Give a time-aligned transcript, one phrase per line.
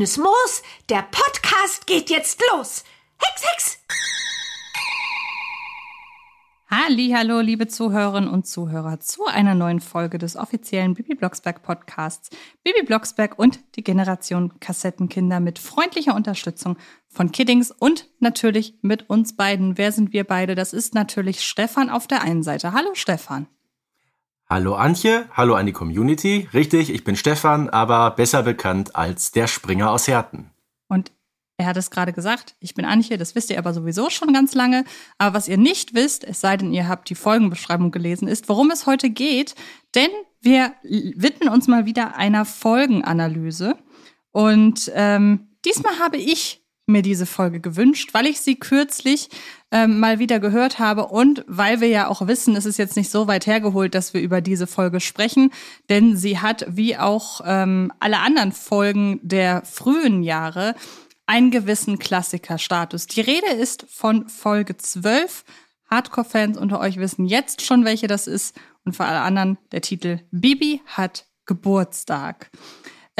[0.00, 2.84] Grünes Moos, der Podcast geht jetzt los.
[3.18, 3.78] Hex, Hex!
[6.70, 12.30] Hallo, liebe Zuhörerinnen und Zuhörer, zu einer neuen Folge des offiziellen Bibi Blocksberg Podcasts.
[12.64, 19.36] Bibi Blocksberg und die Generation Kassettenkinder mit freundlicher Unterstützung von Kiddings und natürlich mit uns
[19.36, 19.76] beiden.
[19.76, 20.54] Wer sind wir beide?
[20.54, 22.72] Das ist natürlich Stefan auf der einen Seite.
[22.72, 23.48] Hallo Stefan.
[24.52, 26.48] Hallo Antje, hallo an die Community.
[26.52, 30.50] Richtig, ich bin Stefan, aber besser bekannt als der Springer aus Herten.
[30.88, 31.12] Und
[31.56, 34.56] er hat es gerade gesagt, ich bin Antje, das wisst ihr aber sowieso schon ganz
[34.56, 34.82] lange.
[35.18, 38.72] Aber was ihr nicht wisst, es sei denn, ihr habt die Folgenbeschreibung gelesen, ist, worum
[38.72, 39.54] es heute geht.
[39.94, 43.76] Denn wir widmen uns mal wieder einer Folgenanalyse.
[44.32, 46.59] Und ähm, diesmal habe ich
[46.90, 49.28] mir diese Folge gewünscht, weil ich sie kürzlich
[49.70, 53.10] ähm, mal wieder gehört habe und weil wir ja auch wissen, es ist jetzt nicht
[53.10, 55.50] so weit hergeholt, dass wir über diese Folge sprechen,
[55.88, 60.74] denn sie hat wie auch ähm, alle anderen Folgen der frühen Jahre
[61.26, 63.06] einen gewissen Klassikerstatus.
[63.06, 65.44] Die Rede ist von Folge 12.
[65.88, 68.58] Hardcore-Fans unter euch wissen jetzt schon, welche das ist.
[68.84, 72.50] Und für alle anderen der Titel Bibi hat Geburtstag.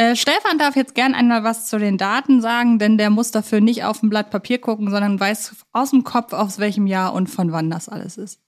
[0.01, 3.61] Äh, Stefan darf jetzt gern einmal was zu den Daten sagen, denn der muss dafür
[3.61, 7.29] nicht auf ein Blatt Papier gucken, sondern weiß aus dem Kopf, aus welchem Jahr und
[7.29, 8.41] von wann das alles ist.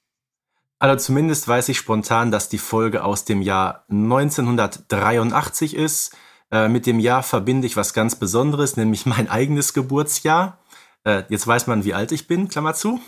[0.79, 6.17] Also zumindest weiß ich spontan, dass die Folge aus dem Jahr 1983 ist.
[6.51, 10.59] Äh, mit dem Jahr verbinde ich was ganz Besonderes, nämlich mein eigenes Geburtsjahr.
[11.05, 12.99] Äh, jetzt weiß man, wie alt ich bin, Klammer zu.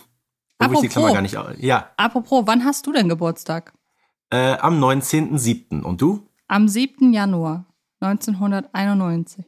[0.58, 1.38] Apropos, ich die Klammer gar nicht.
[1.60, 1.92] Ja.
[1.96, 3.72] Apropos, wann hast du denn Geburtstag?
[4.28, 5.80] Äh, am 19.07.
[5.80, 6.28] Und du?
[6.46, 7.14] Am 7.
[7.14, 7.64] Januar
[8.04, 9.44] 1991.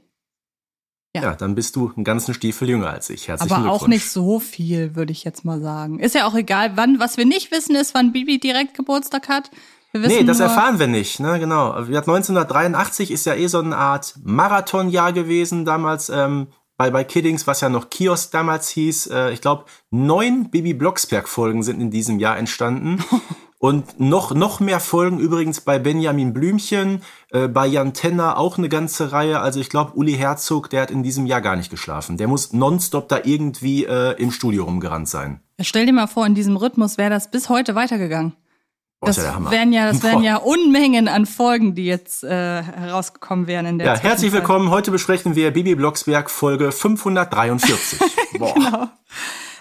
[1.15, 1.23] Ja.
[1.23, 1.35] ja.
[1.35, 3.29] dann bist du einen ganzen Stiefel jünger als ich.
[3.29, 5.99] Herzlichen Aber auch nicht so viel, würde ich jetzt mal sagen.
[5.99, 7.01] Ist ja auch egal, wann.
[7.01, 9.51] Was wir nicht wissen, ist, wann Bibi direkt Geburtstag hat.
[9.93, 11.73] nee, das erfahren wir nicht, ne, genau.
[11.73, 17.61] 1983 ist ja eh so eine Art Marathonjahr gewesen damals, ähm, bei, bei Kiddings, was
[17.61, 19.07] ja noch Kiosk damals hieß.
[19.07, 23.03] Äh, ich glaube, neun Bibi Blocksberg-Folgen sind in diesem Jahr entstanden.
[23.67, 28.69] Und noch, noch mehr Folgen übrigens bei Benjamin Blümchen, äh, bei Jan Tenner auch eine
[28.69, 29.41] ganze Reihe.
[29.41, 32.17] Also ich glaube, Uli Herzog, der hat in diesem Jahr gar nicht geschlafen.
[32.17, 35.41] Der muss nonstop da irgendwie äh, im Studio rumgerannt sein.
[35.61, 38.35] Stell dir mal vor, in diesem Rhythmus wäre das bis heute weitergegangen.
[39.01, 43.49] Boah, das, ja wären ja, das wären ja Unmengen an Folgen, die jetzt äh, herausgekommen
[43.49, 44.71] wären in der Ja, herzlich willkommen.
[44.71, 47.99] Heute besprechen wir Bibi Blocksberg Folge 543.
[48.39, 48.55] Boah.
[48.55, 48.89] genau.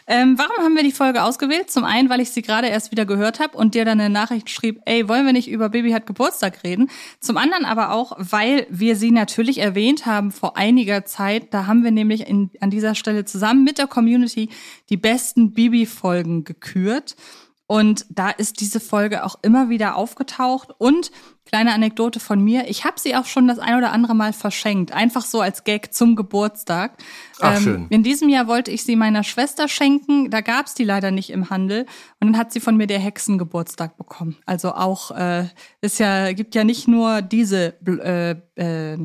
[0.08, 1.72] Ähm, warum haben wir die Folge ausgewählt?
[1.72, 4.52] Zum einen, weil ich sie gerade erst wieder gehört habe und dir dann eine Nachricht
[4.52, 6.92] schrieb, ey, wollen wir nicht über Baby hat Geburtstag reden?
[7.20, 11.54] Zum anderen aber auch, weil wir sie natürlich erwähnt haben vor einiger Zeit.
[11.56, 14.50] Da haben wir nämlich in, an dieser Stelle zusammen mit der Community
[14.92, 17.16] die besten Bibi-Folgen gekürt.
[17.68, 20.70] Und da ist diese Folge auch immer wieder aufgetaucht.
[20.78, 21.10] Und
[21.46, 24.92] kleine Anekdote von mir, ich habe sie auch schon das ein oder andere Mal verschenkt,
[24.92, 26.98] einfach so als Gag zum Geburtstag.
[27.40, 27.88] Ach, ähm, schön.
[27.90, 31.50] In diesem Jahr wollte ich sie meiner Schwester schenken, da gab's die leider nicht im
[31.50, 31.86] Handel.
[32.20, 34.38] Und dann hat sie von mir der Hexengeburtstag bekommen.
[34.46, 35.48] Also auch äh,
[35.82, 38.98] ist ja gibt ja nicht nur diese äh, äh,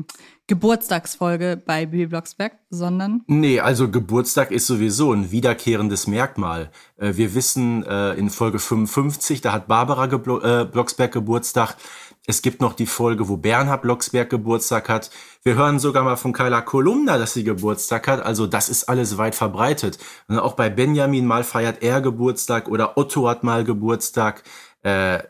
[0.51, 3.21] Geburtstagsfolge bei Bibi Blocksberg, sondern?
[3.27, 6.71] Nee, also Geburtstag ist sowieso ein wiederkehrendes Merkmal.
[6.97, 11.77] Äh, wir wissen äh, in Folge 55, da hat Barbara äh, Blocksberg Geburtstag.
[12.27, 15.09] Es gibt noch die Folge, wo Bernhard Blocksberg Geburtstag hat.
[15.43, 18.21] Wir hören sogar mal von Kyla Kolumna, dass sie Geburtstag hat.
[18.23, 19.97] Also das ist alles weit verbreitet.
[20.27, 24.43] Und auch bei Benjamin mal feiert er Geburtstag oder Otto hat mal Geburtstag.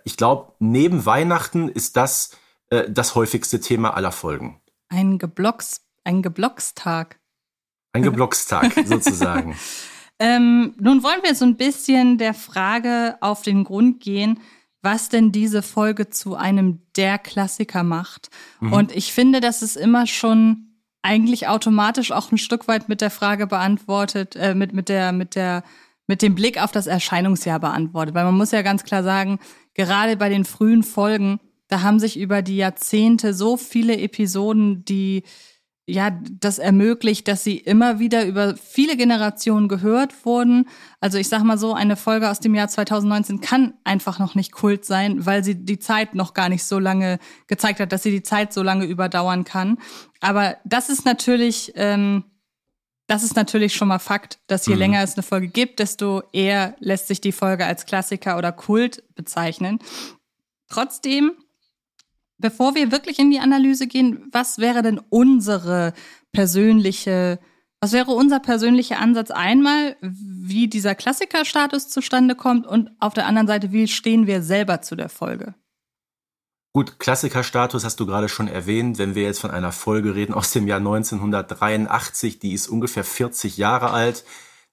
[0.03, 2.31] Ich glaube, neben Weihnachten ist das
[2.69, 4.61] das häufigste Thema aller Folgen.
[4.89, 7.19] Ein Geblocks, ein Geblockstag.
[7.93, 9.57] Ein Geblockstag, sozusagen.
[10.19, 14.39] ähm, nun wollen wir so ein bisschen der Frage auf den Grund gehen,
[14.81, 18.29] was denn diese Folge zu einem der Klassiker macht.
[18.59, 18.73] Mhm.
[18.73, 20.67] Und ich finde, das ist immer schon
[21.01, 25.35] eigentlich automatisch auch ein Stück weit mit der Frage beantwortet, äh, mit, mit der, mit
[25.35, 25.63] der,
[26.07, 28.13] mit dem Blick auf das Erscheinungsjahr beantwortet.
[28.15, 29.39] Weil man muss ja ganz klar sagen,
[29.73, 31.39] gerade bei den frühen Folgen
[31.71, 35.23] da haben sich über die Jahrzehnte so viele Episoden, die
[35.91, 40.67] ja das ermöglicht, dass sie immer wieder über viele Generationen gehört wurden.
[40.99, 44.51] Also ich sag mal so, eine Folge aus dem Jahr 2019 kann einfach noch nicht
[44.51, 48.11] Kult sein, weil sie die Zeit noch gar nicht so lange gezeigt hat, dass sie
[48.11, 49.77] die Zeit so lange überdauern kann.
[50.21, 52.23] Aber das ist natürlich, ähm,
[53.07, 54.79] das ist natürlich schon mal Fakt, dass je mhm.
[54.79, 59.03] länger es eine Folge gibt, desto eher lässt sich die Folge als Klassiker oder Kult
[59.15, 59.79] bezeichnen.
[60.69, 61.33] Trotzdem
[62.41, 65.93] bevor wir wirklich in die Analyse gehen, was wäre denn unsere
[66.31, 67.39] persönliche,
[67.79, 73.47] was wäre unser persönlicher Ansatz einmal, wie dieser Klassikerstatus zustande kommt und auf der anderen
[73.47, 75.55] Seite, wie stehen wir selber zu der Folge?
[76.73, 78.97] Gut, Klassikerstatus hast du gerade schon erwähnt.
[78.97, 83.57] Wenn wir jetzt von einer Folge reden aus dem Jahr 1983, die ist ungefähr 40
[83.57, 84.23] Jahre alt,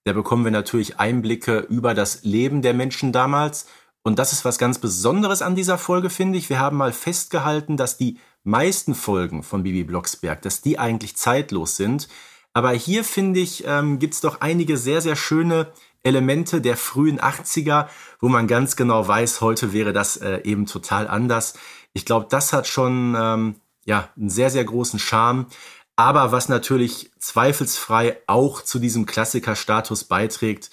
[0.05, 3.67] da bekommen wir natürlich Einblicke über das Leben der Menschen damals.
[4.09, 6.49] Und das ist was ganz Besonderes an dieser Folge, finde ich.
[6.49, 11.77] Wir haben mal festgehalten, dass die meisten Folgen von Bibi Blocksberg, dass die eigentlich zeitlos
[11.77, 12.09] sind.
[12.55, 15.73] Aber hier, finde ich, ähm, gibt es doch einige sehr, sehr schöne
[16.03, 17.89] Elemente der frühen 80er,
[18.19, 21.53] wo man ganz genau weiß, heute wäre das äh, eben total anders.
[21.93, 25.49] Ich glaube, das hat schon ähm, ja, einen sehr, sehr großen Charme.
[25.97, 30.71] Aber was natürlich zweifelsfrei auch zu diesem Klassikerstatus beiträgt,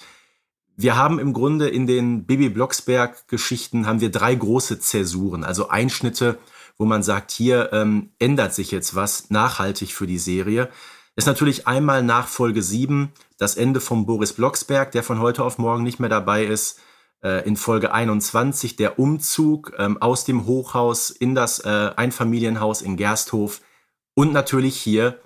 [0.76, 5.68] wir haben im Grunde in den Bibi Blocksberg Geschichten haben wir drei große Zäsuren, also
[5.68, 6.38] Einschnitte,
[6.78, 10.68] wo man sagt, hier ähm, ändert sich jetzt was nachhaltig für die Serie.
[11.16, 15.56] Ist natürlich einmal nach Folge 7 das Ende von Boris Blocksberg, der von heute auf
[15.56, 16.78] morgen nicht mehr dabei ist.
[17.22, 22.96] Äh, in Folge 21 der Umzug ähm, aus dem Hochhaus in das äh, Einfamilienhaus in
[22.96, 23.62] Gersthof.
[24.14, 25.18] Und natürlich hier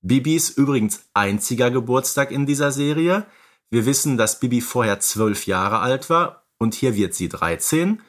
[0.00, 3.26] Bibis übrigens einziger Geburtstag in dieser Serie.
[3.74, 8.00] Wir wissen, dass Bibi vorher zwölf Jahre alt war und hier wird sie 13.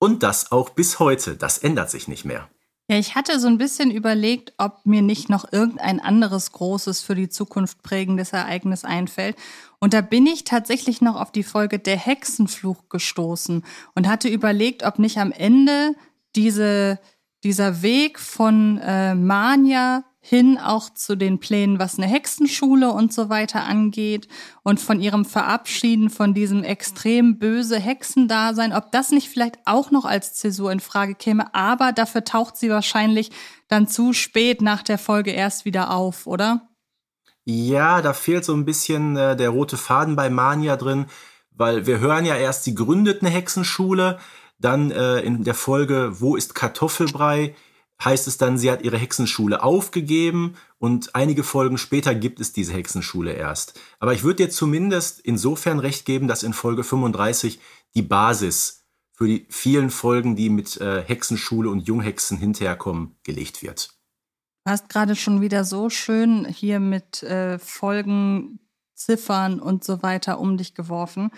[0.00, 1.36] Und das auch bis heute.
[1.36, 2.48] Das ändert sich nicht mehr.
[2.90, 7.14] Ja, ich hatte so ein bisschen überlegt, ob mir nicht noch irgendein anderes großes für
[7.14, 9.36] die Zukunft prägendes Ereignis einfällt.
[9.78, 13.64] Und da bin ich tatsächlich noch auf die Folge Der Hexenfluch gestoßen
[13.94, 15.94] und hatte überlegt, ob nicht am Ende
[16.34, 16.98] diese,
[17.44, 23.28] dieser Weg von äh, Mania hin auch zu den Plänen, was eine Hexenschule und so
[23.28, 24.28] weiter angeht
[24.62, 30.04] und von ihrem Verabschieden von diesem extrem böse Hexendasein, ob das nicht vielleicht auch noch
[30.04, 33.32] als Zäsur in Frage käme, aber dafür taucht sie wahrscheinlich
[33.66, 36.68] dann zu spät nach der Folge erst wieder auf, oder?
[37.44, 41.06] Ja, da fehlt so ein bisschen äh, der rote Faden bei Mania drin,
[41.50, 44.20] weil wir hören ja erst, sie gründet eine Hexenschule,
[44.60, 47.56] dann äh, in der Folge Wo ist Kartoffelbrei?
[48.04, 52.72] Heißt es dann, sie hat ihre Hexenschule aufgegeben und einige Folgen später gibt es diese
[52.72, 53.78] Hexenschule erst.
[53.98, 57.60] Aber ich würde dir zumindest insofern recht geben, dass in Folge 35
[57.94, 63.90] die Basis für die vielen Folgen, die mit äh, Hexenschule und Junghexen hinterherkommen, gelegt wird.
[64.64, 68.60] Du hast gerade schon wieder so schön hier mit äh, Folgen,
[68.94, 71.30] Ziffern und so weiter um dich geworfen.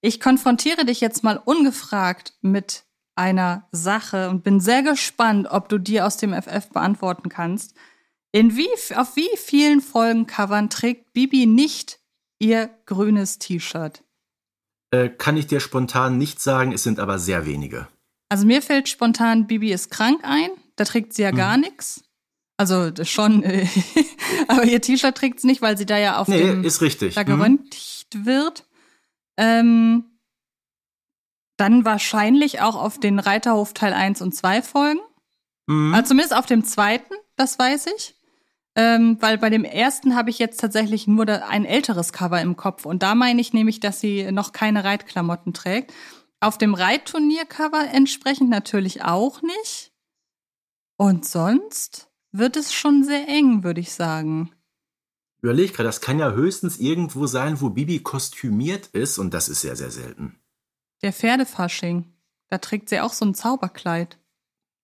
[0.00, 2.84] Ich konfrontiere dich jetzt mal ungefragt mit
[3.20, 7.74] einer Sache und bin sehr gespannt, ob du dir aus dem FF beantworten kannst.
[8.32, 12.00] In wie, auf wie vielen Folgencovern trägt Bibi nicht
[12.38, 14.02] ihr grünes T-Shirt?
[14.90, 17.88] Äh, kann ich dir spontan nicht sagen, es sind aber sehr wenige.
[18.28, 21.64] Also mir fällt spontan Bibi ist krank ein, da trägt sie ja gar mhm.
[21.64, 22.02] nichts.
[22.56, 23.66] Also schon, äh,
[24.48, 27.14] aber ihr T-Shirt trägt sie nicht, weil sie da ja auf nee, dem ist richtig.
[27.14, 27.26] da mhm.
[27.26, 28.26] geröntgt mhm.
[28.26, 28.66] wird.
[29.36, 30.09] Ähm,
[31.60, 35.00] dann wahrscheinlich auch auf den Reiterhof Teil 1 und 2 Folgen.
[35.66, 35.94] Mhm.
[35.94, 38.16] Also zumindest auf dem zweiten, das weiß ich.
[38.76, 42.86] Ähm, weil bei dem ersten habe ich jetzt tatsächlich nur ein älteres Cover im Kopf.
[42.86, 45.92] Und da meine ich nämlich, dass sie noch keine Reitklamotten trägt.
[46.40, 49.92] Auf dem Reitturnier-Cover entsprechend natürlich auch nicht.
[50.96, 54.50] Und sonst wird es schon sehr eng, würde ich sagen.
[55.42, 59.18] Überleg gerade, das kann ja höchstens irgendwo sein, wo Bibi kostümiert ist.
[59.18, 60.39] Und das ist sehr, sehr selten.
[61.02, 62.12] Der Pferdefasching.
[62.48, 64.18] Da trägt sie auch so ein Zauberkleid.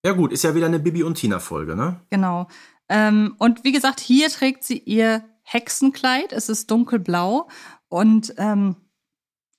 [0.05, 1.99] Ja gut, ist ja wieder eine Bibi und Tina Folge, ne?
[2.09, 2.47] Genau.
[2.89, 6.31] Ähm, und wie gesagt, hier trägt sie ihr Hexenkleid.
[6.31, 7.49] Es ist dunkelblau
[7.89, 8.77] und ähm,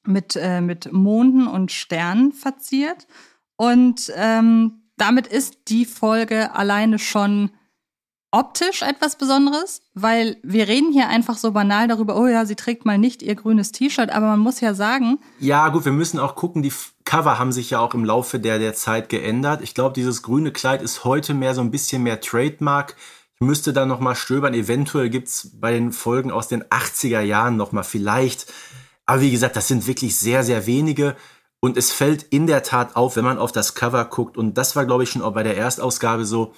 [0.05, 3.07] mit, äh, mit Monden und Sternen verziert.
[3.57, 7.51] Und ähm, damit ist die Folge alleine schon
[8.31, 12.85] optisch etwas Besonderes, weil wir reden hier einfach so banal darüber, oh ja, sie trägt
[12.85, 15.19] mal nicht ihr grünes T-Shirt, aber man muss ja sagen.
[15.39, 16.73] Ja, gut, wir müssen auch gucken, die
[17.05, 19.63] Cover haben sich ja auch im Laufe der, der Zeit geändert.
[19.63, 22.97] Ich glaube, dieses grüne Kleid ist heute mehr so ein bisschen mehr Trademark.
[23.35, 24.53] Ich müsste da noch mal stöbern.
[24.53, 28.53] Eventuell gibt's bei den Folgen aus den 80er Jahren noch mal vielleicht.
[29.07, 31.17] Aber wie gesagt, das sind wirklich sehr, sehr wenige.
[31.61, 34.37] Und es fällt in der Tat auf, wenn man auf das Cover guckt.
[34.37, 36.53] Und das war, glaube ich, schon auch bei der Erstausgabe so.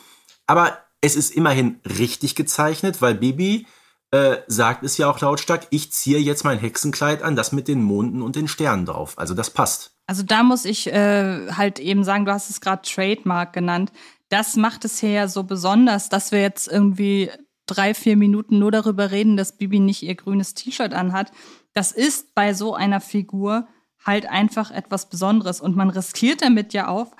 [0.46, 3.66] Aber es ist immerhin richtig gezeichnet, weil Bibi
[4.10, 7.82] äh, sagt es ja auch lautstark, ich ziehe jetzt mein Hexenkleid an, das mit den
[7.82, 9.18] Monden und den Sternen drauf.
[9.18, 9.92] Also das passt.
[10.06, 13.92] Also da muss ich äh, halt eben sagen, du hast es gerade Trademark genannt.
[14.28, 17.30] Das macht es hier ja so besonders, dass wir jetzt irgendwie
[17.66, 21.30] drei, vier Minuten nur darüber reden, dass Bibi nicht ihr grünes T-Shirt anhat.
[21.72, 23.68] Das ist bei so einer Figur
[24.04, 25.60] halt einfach etwas Besonderes.
[25.60, 27.14] Und man riskiert damit ja auch,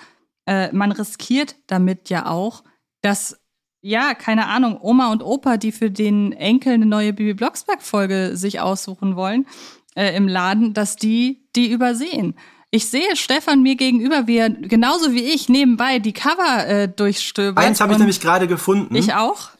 [0.46, 2.64] äh, man riskiert damit ja auch,
[3.02, 3.38] dass
[3.82, 8.60] ja, keine Ahnung, Oma und Opa, die für den Enkel eine neue Bibi Blocksberg-Folge sich
[8.60, 9.46] aussuchen wollen
[9.94, 12.34] äh, im Laden, dass die die übersehen.
[12.70, 17.64] Ich sehe Stefan mir gegenüber, wie er genauso wie ich nebenbei die Cover äh, durchstöbert.
[17.64, 18.94] Eins habe ich nämlich gerade gefunden.
[18.94, 19.50] Ich auch.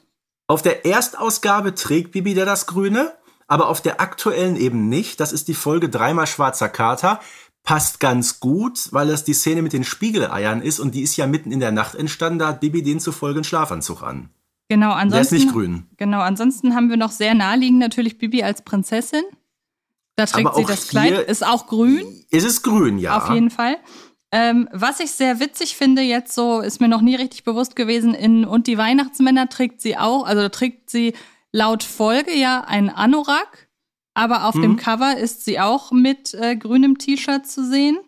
[0.47, 3.13] Auf der Erstausgabe trägt Bibi der das Grüne,
[3.49, 5.19] aber auf der aktuellen eben nicht.
[5.19, 7.21] Das ist die Folge dreimal schwarzer Kater.
[7.63, 11.27] Passt ganz gut, weil das die Szene mit den Spiegeleiern ist und die ist ja
[11.27, 12.39] mitten in der Nacht entstanden.
[12.39, 14.31] Da hat Bibi den zufolge einen Schlafanzug an.
[14.69, 15.11] Genau, ansonsten.
[15.13, 15.87] Der ist nicht grün.
[15.97, 19.25] Genau, ansonsten haben wir noch sehr naheliegend natürlich Bibi als Prinzessin.
[20.17, 22.05] Da trägt sie das Kleid, ist auch grün.
[22.31, 23.17] Ist es grün, ja.
[23.17, 23.77] Auf jeden Fall.
[24.33, 28.15] Ähm, was ich sehr witzig finde, jetzt so, ist mir noch nie richtig bewusst gewesen,
[28.15, 31.15] in Und die Weihnachtsmänner trägt sie auch, also trägt sie
[31.53, 33.69] laut Folge ja einen Anorak,
[34.15, 34.63] aber auf Mhm.
[34.63, 37.99] dem Cover ist sie auch mit äh, grünem T-Shirt zu sehen.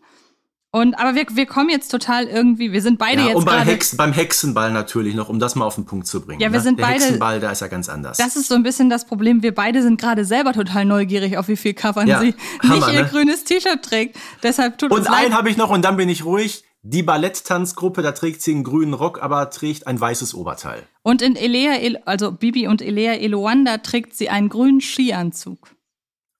[0.75, 3.57] Und aber wir, wir kommen jetzt total irgendwie, wir sind beide Ja, jetzt und beim,
[3.59, 3.71] gerade.
[3.73, 6.41] Hex, beim Hexenball natürlich noch, um das mal auf den Punkt zu bringen.
[6.41, 6.63] Ja, wir ne?
[6.63, 8.17] sind der beide- Hexenball, da ist ja ganz anders.
[8.17, 9.43] Das ist so ein bisschen das Problem.
[9.43, 12.89] Wir beide sind gerade selber total neugierig, auf wie viel Covern Ja, sie Hammer, nicht
[12.97, 13.09] ihr ne?
[13.11, 14.17] grünes T-Shirt trägt.
[14.43, 16.65] Deshalb tut und einen habe ich noch und dann bin ich ruhig.
[16.85, 20.83] Die Balletttanzgruppe, da trägt sie einen grünen Rock, aber trägt ein weißes Oberteil.
[21.03, 25.69] Und in Elea, El- also Bibi und Elea Eloanda trägt sie einen grünen Skianzug.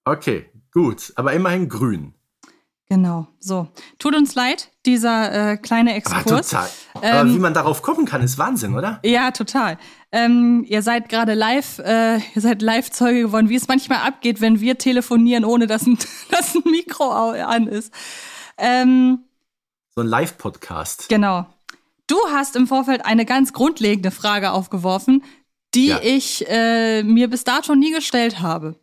[0.05, 2.13] Okay, gut, aber immerhin grün.
[2.89, 3.69] Genau, so.
[3.97, 6.49] Tut uns leid, dieser äh, kleine Aber Exkurs.
[6.49, 6.69] total.
[6.93, 8.99] aber Ähm, wie man darauf kommen kann, ist Wahnsinn, oder?
[9.03, 9.77] Ja, total.
[10.11, 14.59] Ähm, ihr seid gerade live, äh, ihr seid Live-Zeuge geworden, wie es manchmal abgeht, wenn
[14.59, 15.97] wir telefonieren, ohne dass ein,
[16.31, 17.91] dass ein Mikro an ist.
[18.57, 19.23] Ähm,
[19.95, 21.07] So ein Live-Podcast.
[21.09, 21.47] Genau.
[22.07, 25.23] Du hast im Vorfeld eine ganz grundlegende Frage aufgeworfen,
[25.73, 25.99] die Ja.
[26.03, 28.75] ich äh, mir bis dato nie gestellt habe.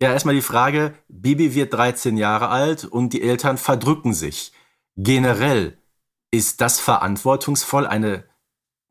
[0.00, 4.52] Ja, erstmal die Frage, Bibi wird 13 Jahre alt und die Eltern verdrücken sich.
[4.96, 5.78] Generell,
[6.30, 8.24] ist das verantwortungsvoll, eine,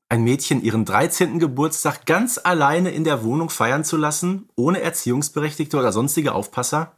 [0.10, 1.40] ein Mädchen ihren 13.
[1.40, 6.96] Geburtstag ganz alleine in der Wohnung feiern zu lassen, ohne Erziehungsberechtigte oder sonstige Aufpasser?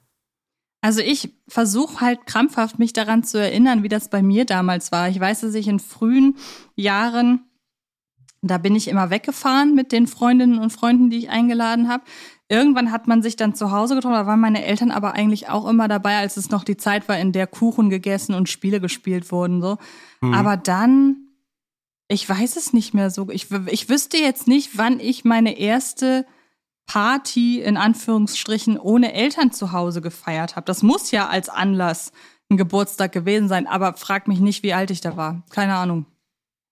[0.82, 5.10] Also ich versuche halt krampfhaft mich daran zu erinnern, wie das bei mir damals war.
[5.10, 6.38] Ich weiß, dass ich in frühen
[6.76, 7.50] Jahren,
[8.42, 12.06] da bin ich immer weggefahren mit den Freundinnen und Freunden, die ich eingeladen habe.
[12.52, 15.68] Irgendwann hat man sich dann zu Hause getroffen, da waren meine Eltern aber eigentlich auch
[15.68, 19.32] immer dabei, als es noch die Zeit war, in der Kuchen gegessen und Spiele gespielt
[19.32, 19.62] wurden.
[19.62, 19.78] So.
[20.22, 21.28] Aber dann,
[22.08, 23.30] ich weiß es nicht mehr so.
[23.30, 26.26] Ich, ich wüsste jetzt nicht, wann ich meine erste
[26.88, 30.66] Party in Anführungsstrichen ohne Eltern zu Hause gefeiert habe.
[30.66, 32.12] Das muss ja als Anlass
[32.50, 35.44] ein Geburtstag gewesen sein, aber frag mich nicht, wie alt ich da war.
[35.52, 36.08] Keine Ahnung.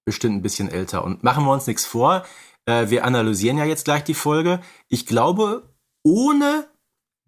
[0.06, 1.04] bestimmt ein bisschen älter.
[1.04, 2.26] Und machen wir uns nichts vor.
[2.68, 4.60] Äh, wir analysieren ja jetzt gleich die Folge.
[4.90, 6.68] Ich glaube, ohne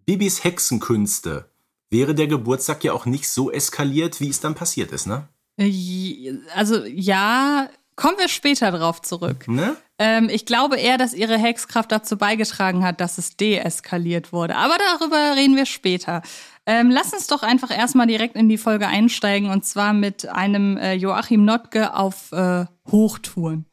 [0.06, 1.50] Bibis Hexenkünste
[1.90, 5.28] wäre der Geburtstag ja auch nicht so eskaliert, wie es dann passiert ist, ne?
[5.58, 9.48] Äh, Also ja, kommen wir später drauf zurück.
[9.48, 9.76] ne?
[9.98, 14.56] Ähm, ich glaube eher, dass ihre Hexkraft dazu beigetragen hat, dass es deeskaliert wurde.
[14.56, 16.22] Aber darüber reden wir später.
[16.66, 20.78] Ähm, lass uns doch einfach erstmal direkt in die Folge einsteigen und zwar mit einem
[20.78, 23.66] äh, Joachim Notke auf äh, Hochtouren.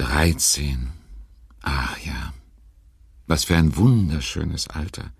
[0.00, 0.88] 13.
[1.60, 2.32] Ach ja.
[3.26, 5.12] Was für ein wunderschönes Alter.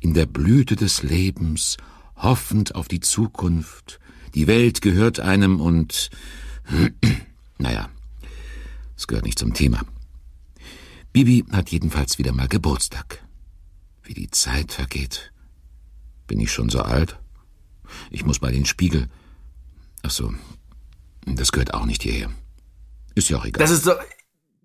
[0.00, 1.76] In der Blüte des Lebens,
[2.16, 4.00] hoffend auf die Zukunft.
[4.34, 6.08] Die Welt gehört einem und.
[7.58, 7.90] naja,
[8.96, 9.82] es gehört nicht zum Thema.
[11.12, 13.22] Bibi hat jedenfalls wieder mal Geburtstag.
[14.02, 15.30] Wie die Zeit vergeht.
[16.26, 17.18] Bin ich schon so alt?
[18.10, 19.10] Ich muss mal den Spiegel.
[20.02, 20.32] Ach so,
[21.26, 22.30] das gehört auch nicht hierher.
[23.20, 23.60] Ist ja auch egal.
[23.60, 23.98] Das ist doch,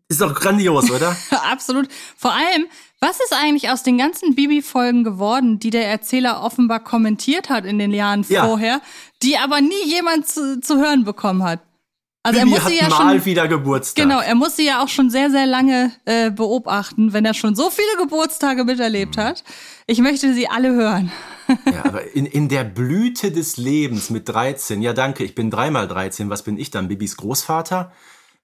[0.07, 1.15] ist doch grandios, oder?
[1.51, 1.89] Absolut.
[2.17, 2.67] Vor allem,
[3.01, 7.77] was ist eigentlich aus den ganzen Bibi-Folgen geworden, die der Erzähler offenbar kommentiert hat in
[7.79, 8.45] den Jahren Ja.
[8.47, 8.81] vorher,
[9.23, 11.59] die aber nie jemand zu, zu hören bekommen hat?
[12.23, 13.25] Also Bibi er muss hat sie ja mal schon.
[13.25, 14.03] wieder Geburtstag.
[14.03, 17.55] Genau, er muss sie ja auch schon sehr, sehr lange äh, beobachten, wenn er schon
[17.55, 19.43] so viele Geburtstage miterlebt hat.
[19.85, 21.11] Ich möchte sie alle hören.
[21.71, 25.87] Ja, aber in, in der Blüte des Lebens mit 13, ja danke, ich bin dreimal
[25.87, 26.87] 13, was bin ich dann?
[26.87, 27.91] Bibis Großvater?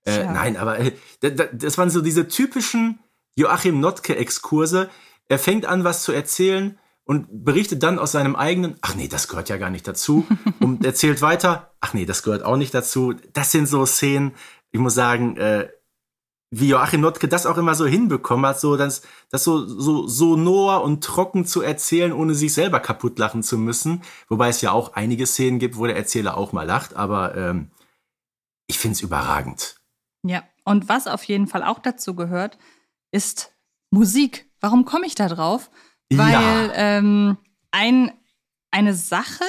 [0.06, 3.00] Äh, nein, aber äh, da- da- das waren so diese typischen
[3.36, 4.90] Joachim Notke-Exkurse.
[5.28, 9.28] Er fängt an, was zu erzählen und berichtet dann aus seinem eigenen, ach nee, das
[9.28, 10.26] gehört ja gar nicht dazu.
[10.60, 13.14] Und erzählt weiter, ach nee, das gehört auch nicht dazu.
[13.34, 14.34] Das sind so Szenen,
[14.72, 15.70] ich muss sagen, äh,
[16.54, 20.84] wie Joachim Notke das auch immer so hinbekommen hat, so das, das so, so sonor
[20.84, 24.04] und trocken zu erzählen, ohne sich selber kaputt lachen zu müssen.
[24.28, 27.72] Wobei es ja auch einige Szenen gibt, wo der Erzähler auch mal lacht, aber ähm,
[28.68, 29.81] ich find's überragend.
[30.24, 32.58] Ja, und was auf jeden Fall auch dazu gehört,
[33.12, 33.54] ist
[33.90, 34.50] Musik.
[34.60, 35.72] Warum komme ich da drauf?
[36.12, 36.74] Weil Ja.
[36.76, 37.38] ähm,
[37.72, 38.12] ein,
[38.70, 39.46] eine Sache,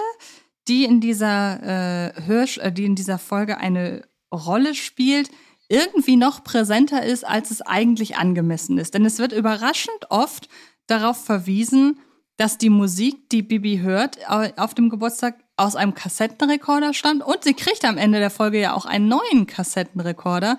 [0.69, 4.02] die in dieser äh, Hirsch, äh, die in dieser Folge eine
[4.33, 5.31] Rolle spielt,
[5.69, 8.95] irgendwie noch präsenter ist, als es eigentlich angemessen ist.
[8.95, 10.49] Denn es wird überraschend oft
[10.87, 11.99] darauf verwiesen,
[12.37, 17.23] dass die Musik, die Bibi hört auf dem Geburtstag, aus einem Kassettenrekorder stammt.
[17.23, 20.59] Und sie kriegt am Ende der Folge ja auch einen neuen Kassettenrekorder.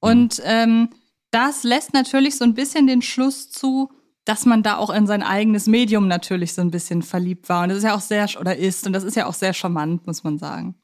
[0.00, 0.90] Und ähm,
[1.30, 3.90] das lässt natürlich so ein bisschen den Schluss zu,
[4.24, 7.62] dass man da auch in sein eigenes Medium natürlich so ein bisschen verliebt war.
[7.62, 10.06] Und das ist ja auch sehr, oder ist, und das ist ja auch sehr charmant,
[10.06, 10.74] muss man sagen.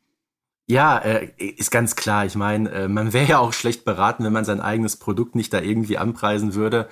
[0.67, 2.25] Ja, äh, ist ganz klar.
[2.25, 5.53] Ich meine, äh, man wäre ja auch schlecht beraten, wenn man sein eigenes Produkt nicht
[5.53, 6.89] da irgendwie anpreisen würde.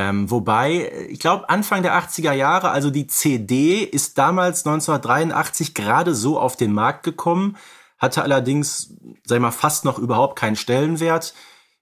[0.00, 6.14] Ähm, wobei, ich glaube, Anfang der 80er Jahre, also die CD ist damals 1983 gerade
[6.14, 7.58] so auf den Markt gekommen,
[7.98, 8.94] hatte allerdings,
[9.26, 11.34] sag ich mal, fast noch überhaupt keinen Stellenwert.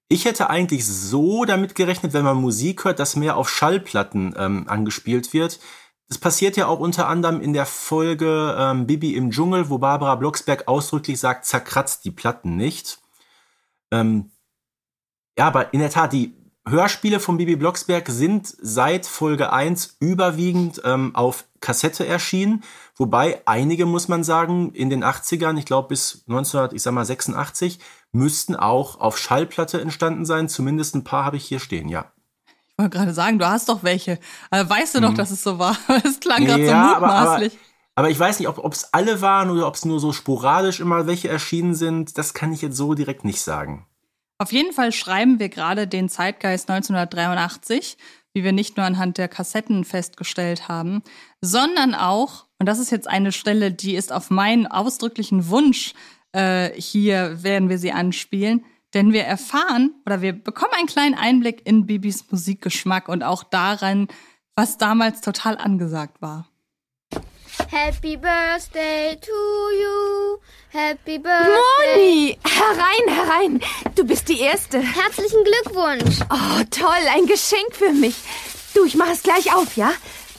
[0.08, 4.64] Ich hätte eigentlich so damit gerechnet, wenn man Musik hört, dass mehr auf Schallplatten ähm,
[4.66, 5.60] angespielt wird.
[6.08, 10.16] Das passiert ja auch unter anderem in der Folge ähm, Bibi im Dschungel, wo Barbara
[10.16, 12.98] Blocksberg ausdrücklich sagt, zerkratzt die Platten nicht.
[13.92, 14.32] Ähm,
[15.38, 16.34] ja, aber in der Tat, die
[16.70, 22.62] Hörspiele von Bibi Blocksberg sind seit Folge 1 überwiegend ähm, auf Kassette erschienen,
[22.96, 27.78] wobei einige, muss man sagen, in den 80ern, ich glaube bis 1986,
[28.12, 30.48] müssten auch auf Schallplatte entstanden sein.
[30.48, 32.12] Zumindest ein paar habe ich hier stehen, ja.
[32.46, 34.18] Ich wollte gerade sagen, du hast doch welche.
[34.50, 35.02] Also weißt du mhm.
[35.02, 35.76] doch, dass es so war.
[36.04, 37.52] Es klang gerade ja, so mutmaßlich.
[37.52, 37.62] Aber,
[37.94, 40.78] aber, aber, ich weiß nicht, ob es alle waren oder ob es nur so sporadisch
[40.78, 42.16] immer welche erschienen sind.
[42.18, 43.86] Das kann ich jetzt so direkt nicht sagen.
[44.38, 47.98] Auf jeden Fall schreiben wir gerade den Zeitgeist 1983,
[48.34, 51.02] wie wir nicht nur anhand der Kassetten festgestellt haben,
[51.40, 55.92] sondern auch, und das ist jetzt eine Stelle, die ist auf meinen ausdrücklichen Wunsch,
[56.32, 58.64] äh, hier werden wir sie anspielen,
[58.94, 64.06] denn wir erfahren oder wir bekommen einen kleinen Einblick in Bibis Musikgeschmack und auch daran,
[64.54, 66.47] was damals total angesagt war.
[67.70, 70.40] Happy Birthday to you.
[70.70, 71.54] Happy Birthday.
[71.96, 73.60] Moni, herein, herein.
[73.94, 74.80] Du bist die Erste.
[74.80, 76.20] Herzlichen Glückwunsch.
[76.30, 78.16] Oh, toll, ein Geschenk für mich.
[78.72, 79.92] Du, ich mach es gleich auf, ja?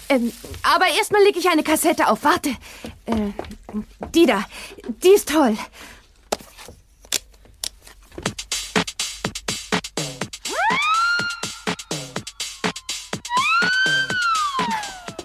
[0.09, 2.23] Ähm, aber erstmal lege ich eine Kassette auf.
[2.23, 2.49] Warte.
[3.05, 3.31] Äh,
[4.15, 4.43] die da.
[5.03, 5.55] Die ist toll.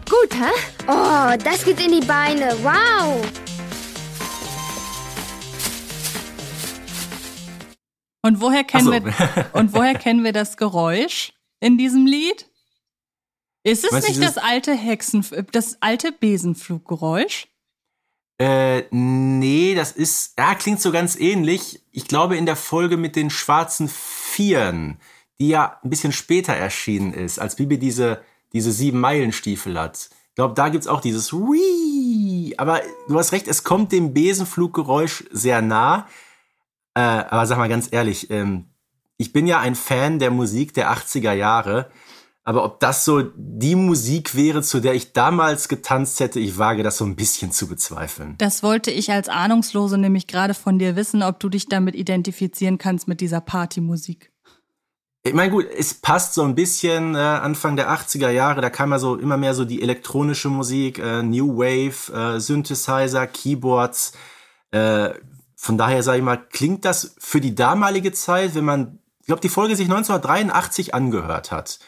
[0.06, 0.73] Gut, hä?
[0.86, 2.56] Oh, das geht in die Beine.
[2.62, 3.24] Wow.
[8.22, 8.92] Und woher kennen so.
[8.92, 12.50] wir und woher kennen wir das Geräusch in diesem Lied?
[13.62, 17.48] Ist es Was nicht das alte Hexen das alte Besenfluggeräusch?
[18.38, 21.80] Äh, nee, das ist, ja, klingt so ganz ähnlich.
[21.92, 24.98] Ich glaube in der Folge mit den schwarzen Vieren,
[25.38, 28.22] die ja ein bisschen später erschienen ist, als Bibi diese
[28.54, 30.08] diese sieben Meilenstiefel hat.
[30.34, 32.54] Ich glaube, da gibt's auch dieses Wii.
[32.56, 36.08] Aber du hast recht, es kommt dem Besenfluggeräusch sehr nah.
[36.94, 38.64] Äh, aber sag mal ganz ehrlich, ähm,
[39.16, 41.88] ich bin ja ein Fan der Musik der 80er Jahre.
[42.42, 46.82] Aber ob das so die Musik wäre, zu der ich damals getanzt hätte, ich wage
[46.82, 48.34] das so ein bisschen zu bezweifeln.
[48.38, 52.78] Das wollte ich als Ahnungslose nämlich gerade von dir wissen, ob du dich damit identifizieren
[52.78, 54.33] kannst mit dieser Partymusik.
[55.26, 58.92] Ich meine, gut, es passt so ein bisschen äh, Anfang der 80er Jahre, da kam
[58.92, 64.12] ja so immer mehr so die elektronische Musik, äh, New Wave, äh, Synthesizer, Keyboards.
[64.70, 65.14] Äh,
[65.56, 69.40] von daher sage ich mal, klingt das für die damalige Zeit, wenn man, ich glaube,
[69.40, 71.78] die Folge sich 1983 angehört hat,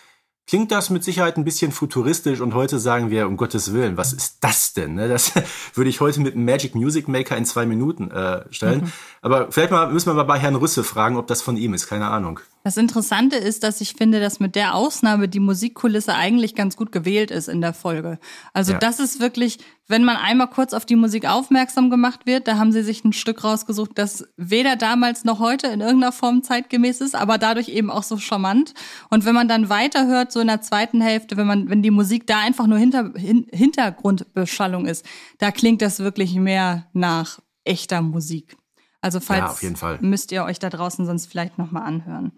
[0.46, 4.14] klingt das mit Sicherheit ein bisschen futuristisch und heute sagen wir, um Gottes Willen, was
[4.14, 4.94] ist das denn?
[4.94, 5.08] Ne?
[5.08, 5.32] Das
[5.74, 8.84] würde ich heute mit einem Magic Music Maker in zwei Minuten äh, stellen.
[8.84, 8.92] Mhm.
[9.20, 11.86] Aber vielleicht mal, müssen wir mal bei Herrn Rüsse fragen, ob das von ihm ist,
[11.86, 12.40] keine Ahnung.
[12.66, 16.90] Das Interessante ist, dass ich finde, dass mit der Ausnahme die Musikkulisse eigentlich ganz gut
[16.90, 18.18] gewählt ist in der Folge.
[18.52, 18.78] Also ja.
[18.78, 22.72] das ist wirklich, wenn man einmal kurz auf die Musik aufmerksam gemacht wird, da haben
[22.72, 27.14] sie sich ein Stück rausgesucht, das weder damals noch heute in irgendeiner Form zeitgemäß ist,
[27.14, 28.74] aber dadurch eben auch so charmant.
[29.10, 32.26] Und wenn man dann weiterhört, so in der zweiten Hälfte, wenn man, wenn die Musik
[32.26, 35.06] da einfach nur hinter, hin, Hintergrundbeschallung ist,
[35.38, 38.56] da klingt das wirklich mehr nach echter Musik.
[39.06, 39.98] Also falls ja, auf jeden Fall.
[40.00, 42.32] müsst ihr euch da draußen sonst vielleicht noch mal anhören.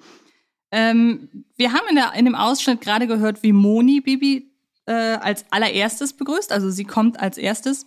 [0.71, 4.53] Ähm, wir haben in, der, in dem Ausschnitt gerade gehört, wie Moni Bibi
[4.85, 6.53] äh, als allererstes begrüßt.
[6.53, 7.87] Also sie kommt als erstes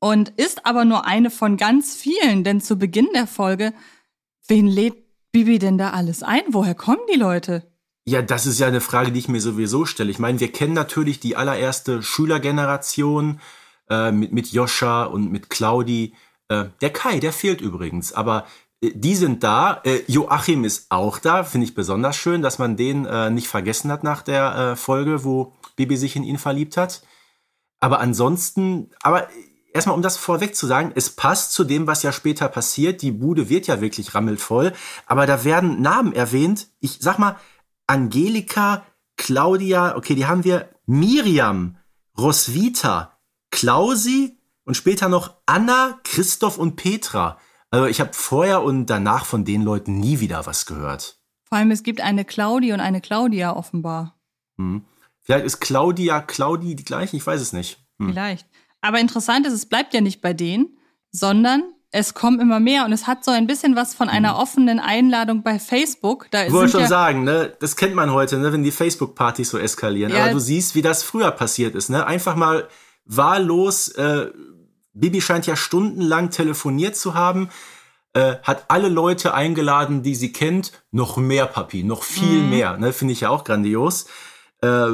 [0.00, 3.72] und ist aber nur eine von ganz vielen, denn zu Beginn der Folge,
[4.48, 4.96] wen lädt
[5.30, 6.42] Bibi denn da alles ein?
[6.48, 7.62] Woher kommen die Leute?
[8.04, 10.10] Ja, das ist ja eine Frage, die ich mir sowieso stelle.
[10.10, 13.40] Ich meine, wir kennen natürlich die allererste Schülergeneration
[13.88, 16.14] äh, mit, mit Joscha und mit Claudi.
[16.48, 18.46] Äh, der Kai, der fehlt übrigens, aber
[18.80, 19.80] äh, die sind da.
[19.84, 23.90] Äh, Joachim ist auch da, finde ich besonders schön, dass man den äh, nicht vergessen
[23.90, 27.02] hat nach der äh, Folge, wo Bibi sich in ihn verliebt hat.
[27.80, 29.28] Aber ansonsten, aber
[29.72, 33.02] erstmal um das vorweg zu sagen, es passt zu dem, was ja später passiert.
[33.02, 34.72] Die Bude wird ja wirklich rammelvoll,
[35.06, 36.68] aber da werden Namen erwähnt.
[36.80, 37.36] Ich sag mal,
[37.86, 38.84] Angelika,
[39.16, 41.76] Claudia, okay, die haben wir, Miriam,
[42.18, 43.18] Roswitha,
[43.50, 47.38] Klausi und später noch Anna, Christoph und Petra.
[47.70, 51.18] Also ich habe vorher und danach von den Leuten nie wieder was gehört.
[51.44, 54.18] Vor allem, es gibt eine Claudi und eine Claudia offenbar.
[54.58, 54.84] Hm.
[55.22, 57.78] Vielleicht ist Claudia, Claudi die gleiche, ich weiß es nicht.
[57.98, 58.10] Hm.
[58.10, 58.46] Vielleicht.
[58.80, 60.76] Aber interessant ist, es bleibt ja nicht bei denen,
[61.12, 64.80] sondern es kommen immer mehr und es hat so ein bisschen was von einer offenen
[64.80, 66.26] Einladung bei Facebook.
[66.30, 69.50] Da ich wollte schon ja sagen, ne, das kennt man heute, ne, wenn die Facebook-Partys
[69.50, 70.12] so eskalieren.
[70.12, 70.24] Ja.
[70.24, 72.06] Aber du siehst, wie das früher passiert ist, ne?
[72.06, 72.68] Einfach mal
[73.04, 73.88] wahllos.
[73.88, 74.30] Äh,
[75.00, 77.50] Bibi scheint ja stundenlang telefoniert zu haben,
[78.14, 80.72] äh, hat alle Leute eingeladen, die sie kennt.
[80.90, 82.50] Noch mehr, Papi, noch viel mhm.
[82.50, 82.78] mehr.
[82.78, 84.06] Ne, finde ich ja auch grandios.
[84.62, 84.88] Äh,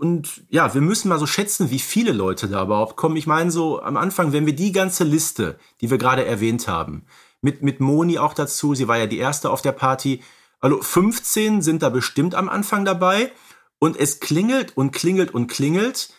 [0.00, 3.16] und ja, wir müssen mal so schätzen, wie viele Leute da überhaupt kommen.
[3.16, 7.04] Ich meine, so am Anfang, wenn wir die ganze Liste, die wir gerade erwähnt haben,
[7.42, 10.22] mit, mit Moni auch dazu, sie war ja die erste auf der Party,
[10.60, 13.32] also 15 sind da bestimmt am Anfang dabei
[13.78, 16.14] und es klingelt und klingelt und klingelt.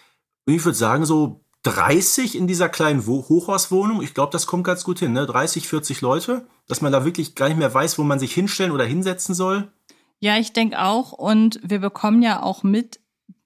[0.46, 4.02] Und ich würde sagen, so 30 in dieser kleinen Hochhauswohnung.
[4.02, 5.26] Ich glaube, das kommt ganz gut hin, ne?
[5.26, 8.72] 30, 40 Leute, dass man da wirklich gar nicht mehr weiß, wo man sich hinstellen
[8.72, 9.72] oder hinsetzen soll.
[10.20, 11.12] Ja, ich denke auch.
[11.12, 13.00] Und wir bekommen ja auch mit,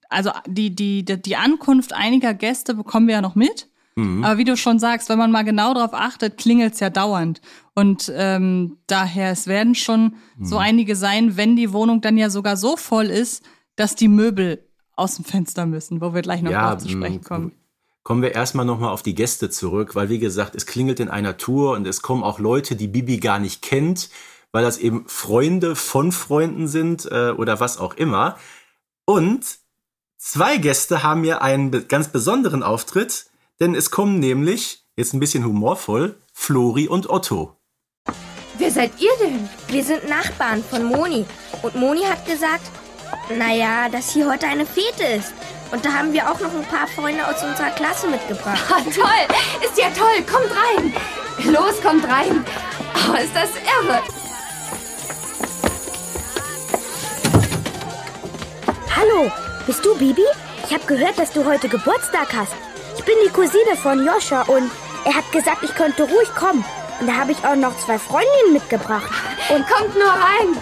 [0.10, 3.70] also die, die, die Ankunft einiger Gäste bekommen wir ja noch mit.
[3.96, 4.24] Mhm.
[4.24, 7.42] Aber wie du schon sagst, wenn man mal genau darauf achtet, klingelt's ja dauernd.
[7.74, 10.46] Und ähm, daher, es werden schon mhm.
[10.46, 13.44] so einige sein, wenn die Wohnung dann ja sogar so voll ist,
[13.76, 17.52] dass die Möbel aus dem Fenster müssen, wo wir gleich noch ja, zu sprechen kommen.
[18.06, 21.36] Kommen wir erstmal nochmal auf die Gäste zurück, weil wie gesagt, es klingelt in einer
[21.36, 24.10] Tour und es kommen auch Leute, die Bibi gar nicht kennt,
[24.54, 28.38] weil das eben Freunde von Freunden sind äh, oder was auch immer.
[29.04, 29.58] Und
[30.28, 33.28] Zwei Gäste haben hier einen ganz besonderen Auftritt,
[33.60, 37.56] denn es kommen nämlich, jetzt ein bisschen humorvoll, Flori und Otto.
[38.58, 39.48] Wer seid ihr denn?
[39.68, 41.26] Wir sind Nachbarn von Moni.
[41.62, 42.72] Und Moni hat gesagt,
[43.36, 45.34] naja, dass hier heute eine Fete ist.
[45.72, 48.64] Und da haben wir auch noch ein paar Freunde aus unserer Klasse mitgebracht.
[48.70, 49.38] Oh, toll!
[49.64, 50.24] Ist ja toll!
[50.32, 50.94] Kommt rein!
[51.52, 52.46] Los, kommt rein!
[53.10, 54.02] Oh, ist das irre!
[58.96, 59.32] Hallo,
[59.66, 60.24] bist du Bibi?
[60.68, 62.54] Ich habe gehört, dass du heute Geburtstag hast.
[62.98, 64.72] Ich bin die Cousine von Joscha und
[65.04, 66.64] er hat gesagt, ich könnte ruhig kommen.
[67.00, 69.12] Und da habe ich auch noch zwei Freundinnen mitgebracht.
[69.50, 70.58] Und kommt nur rein.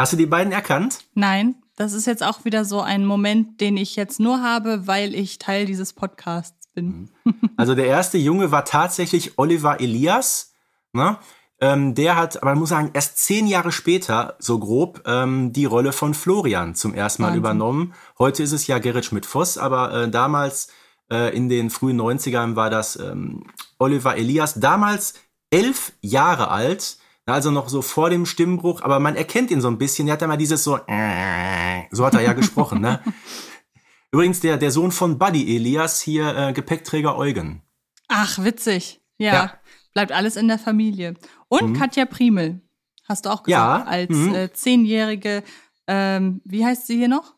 [0.00, 1.00] Hast du die beiden erkannt?
[1.12, 5.14] Nein, das ist jetzt auch wieder so ein Moment, den ich jetzt nur habe, weil
[5.14, 7.10] ich Teil dieses Podcasts bin.
[7.58, 10.54] Also der erste Junge war tatsächlich Oliver Elias.
[10.94, 11.18] Ne?
[11.60, 15.66] Ähm, der hat, aber man muss sagen, erst zehn Jahre später, so grob, ähm, die
[15.66, 17.40] Rolle von Florian zum ersten Mal Wahnsinn.
[17.40, 17.94] übernommen.
[18.18, 20.68] Heute ist es ja Gerrit Schmidt-Voss, aber äh, damals
[21.12, 23.44] äh, in den frühen 90ern war das ähm,
[23.78, 25.12] Oliver Elias, damals
[25.50, 29.78] elf Jahre alt, also noch so vor dem Stimmbruch, aber man erkennt ihn so ein
[29.78, 30.08] bisschen.
[30.08, 33.00] Er hat ja mal dieses so, äh, so hat er ja gesprochen, ne?
[34.12, 37.62] Übrigens der, der Sohn von Buddy Elias, hier äh, Gepäckträger Eugen.
[38.08, 39.00] Ach, witzig.
[39.18, 39.52] Ja, ja.
[39.94, 41.14] Bleibt alles in der Familie.
[41.48, 41.78] Und mhm.
[41.78, 42.60] Katja Primel,
[43.08, 43.84] hast du auch gesagt, ja.
[43.84, 44.34] als mhm.
[44.34, 45.44] äh, zehnjährige,
[45.86, 47.34] ähm, wie heißt sie hier noch?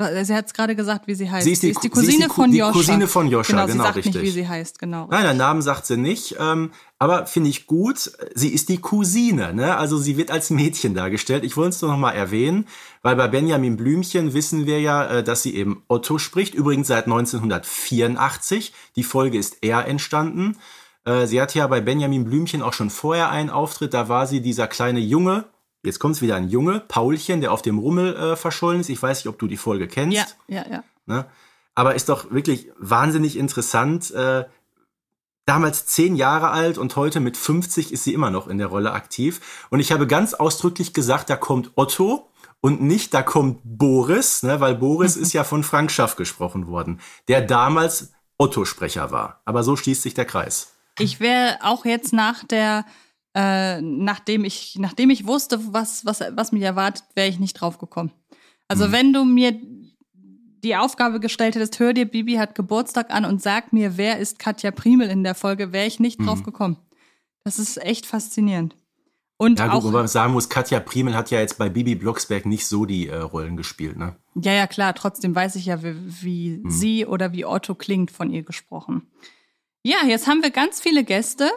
[0.00, 1.44] Äh, sie hat es gerade gesagt, wie sie heißt.
[1.44, 2.72] Sie ist die, sie ist die Cousine ist die, von Joscha.
[2.72, 4.14] Cousine von Joscha, genau, genau sie sagt richtig.
[4.14, 5.06] nicht, wie sie heißt, genau.
[5.10, 6.36] Nein, den Namen sagt sie nicht.
[6.38, 8.12] Ähm, aber finde ich gut.
[8.34, 9.76] Sie ist die Cousine, ne?
[9.76, 11.44] Also sie wird als Mädchen dargestellt.
[11.44, 12.66] Ich wollte es nur noch mal erwähnen,
[13.02, 16.54] weil bei Benjamin Blümchen wissen wir ja, äh, dass sie eben Otto spricht.
[16.54, 18.72] Übrigens seit 1984.
[18.96, 20.56] Die Folge ist eher entstanden.
[21.04, 23.94] Äh, sie hat ja bei Benjamin Blümchen auch schon vorher einen Auftritt.
[23.94, 25.44] Da war sie dieser kleine Junge.
[25.82, 28.90] Jetzt kommt es wieder ein Junge, Paulchen, der auf dem Rummel äh, verschollen ist.
[28.90, 30.16] Ich weiß nicht, ob du die Folge kennst.
[30.16, 30.84] Ja, ja, ja.
[31.06, 31.26] Ne?
[31.74, 34.10] Aber ist doch wirklich wahnsinnig interessant.
[34.10, 34.44] Äh,
[35.46, 38.92] damals zehn Jahre alt und heute mit 50 ist sie immer noch in der Rolle
[38.92, 39.66] aktiv.
[39.70, 44.60] Und ich habe ganz ausdrücklich gesagt, da kommt Otto und nicht da kommt Boris, ne,
[44.60, 49.40] weil Boris ist ja von Frank Schaff gesprochen worden, der damals Otto-Sprecher war.
[49.44, 50.74] Aber so schließt sich der Kreis.
[50.98, 52.84] Ich wäre auch jetzt nach der,
[53.34, 57.78] äh, nachdem ich, nachdem ich wusste, was, was, was mich erwartet, wäre ich nicht drauf
[57.78, 58.12] gekommen.
[58.68, 58.92] Also mhm.
[58.92, 59.58] wenn du mir
[60.62, 64.38] die Aufgabe gestellt hättest, hör dir Bibi hat Geburtstag an und sag mir, wer ist
[64.38, 66.26] Katja Primel in der Folge, wäre ich nicht mhm.
[66.26, 66.76] drauf gekommen.
[67.44, 68.76] Das ist echt faszinierend.
[69.38, 72.44] Und ja, gut, auch, man sagen muss, Katja Primel hat ja jetzt bei Bibi Blocksberg
[72.44, 74.16] nicht so die äh, Rollen gespielt, ne?
[74.34, 74.94] Ja, ja, klar.
[74.94, 76.70] Trotzdem weiß ich ja, wie, wie mhm.
[76.70, 79.10] sie oder wie Otto klingt von ihr gesprochen.
[79.82, 81.50] Ja, jetzt haben wir ganz viele Gäste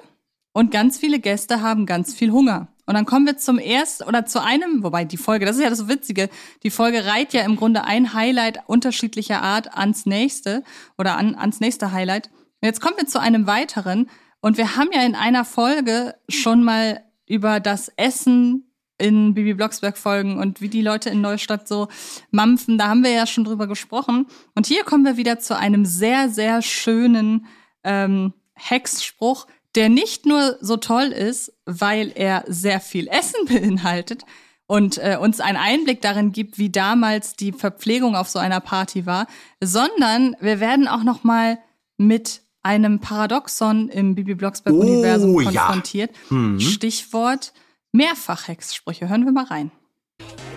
[0.53, 2.67] und ganz viele Gäste haben ganz viel Hunger.
[2.85, 5.69] Und dann kommen wir zum ersten oder zu einem, wobei die Folge, das ist ja
[5.69, 6.29] das Witzige,
[6.63, 10.63] die Folge reiht ja im Grunde ein Highlight unterschiedlicher Art ans nächste
[10.97, 12.27] oder an, ans nächste Highlight.
[12.61, 14.09] Und jetzt kommen wir zu einem weiteren
[14.41, 19.97] und wir haben ja in einer Folge schon mal über das Essen in Bibi Blocksberg
[19.97, 21.87] Folgen und wie die Leute in Neustadt so
[22.31, 24.27] mampfen, da haben wir ja schon drüber gesprochen.
[24.55, 27.47] Und hier kommen wir wieder zu einem sehr, sehr schönen
[27.83, 34.23] ähm, Hexspruch, der nicht nur so toll ist, weil er sehr viel Essen beinhaltet
[34.67, 39.05] und äh, uns einen Einblick darin gibt, wie damals die Verpflegung auf so einer Party
[39.05, 39.27] war,
[39.61, 41.57] sondern wir werden auch noch mal
[41.97, 45.51] mit einem Paradoxon im Bibi Blocksberg Universum Oh, ja.
[45.65, 46.11] konfrontiert.
[46.59, 47.51] Stichwort
[47.91, 49.09] Mehrfachhexsprüche.
[49.09, 49.71] Hören wir mal rein.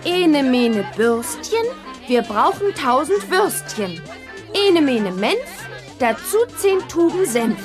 [0.05, 1.64] Ene mene Bürstchen,
[2.07, 4.00] wir brauchen tausend Würstchen.
[4.68, 5.35] Ene mene Menf,
[5.98, 7.59] dazu zehn Tuben Senf.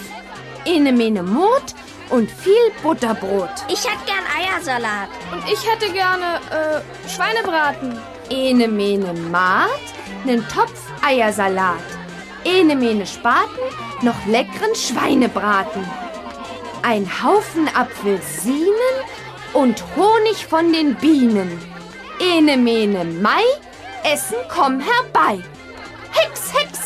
[0.66, 1.74] Ene mene Mut
[2.10, 3.50] und viel Butterbrot.
[3.68, 5.10] Ich hätte gern Eiersalat.
[5.32, 7.98] Und ich hätte gerne, äh, Schweinebraten.
[8.30, 9.70] Ene mene Maat,
[10.24, 11.80] nen Topf Eiersalat.
[12.44, 13.60] Ene mene Spaten,
[14.02, 15.84] noch leckeren Schweinebraten.
[16.82, 18.96] Ein Haufen Apfelsinen
[19.54, 21.60] und Honig von den Bienen.
[22.20, 23.44] Ene mene Mai,
[24.04, 25.44] Essen komm herbei.
[26.12, 26.80] Hex, Hex!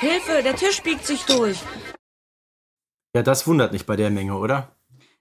[0.00, 1.58] Hilfe, der Tisch biegt sich durch.
[3.14, 4.72] Ja, das wundert nicht bei der Menge, oder?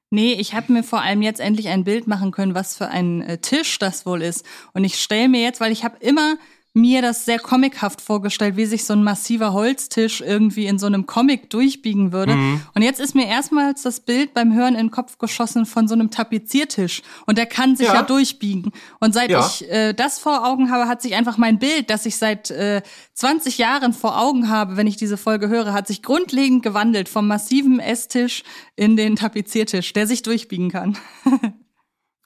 [0.09, 3.21] Nee, ich habe mir vor allem jetzt endlich ein Bild machen können, was für ein
[3.21, 4.45] äh, Tisch das wohl ist.
[4.73, 6.37] Und ich stelle mir jetzt, weil ich habe immer
[6.75, 11.05] mir das sehr comichaft vorgestellt, wie sich so ein massiver Holztisch irgendwie in so einem
[11.05, 12.33] Comic durchbiegen würde.
[12.73, 15.93] Und jetzt ist mir erstmals das Bild beim Hören in den Kopf geschossen von so
[15.93, 17.03] einem Tapeziertisch.
[17.27, 18.01] Und der kann sich ja, Ja.
[18.01, 18.71] durchbiegen.
[18.99, 19.45] Und seit Ja.
[19.45, 22.81] ich äh, das vor Augen habe, hat sich einfach mein Bild, das ich seit äh,
[23.13, 27.27] 20 Jahren vor Augen habe, wenn ich diese Folge höre, hat sich grundlegend gewandelt vom
[27.27, 28.41] massiven Esstisch
[28.75, 30.97] in den Tapeziertisch, der sich durchbiegen kann.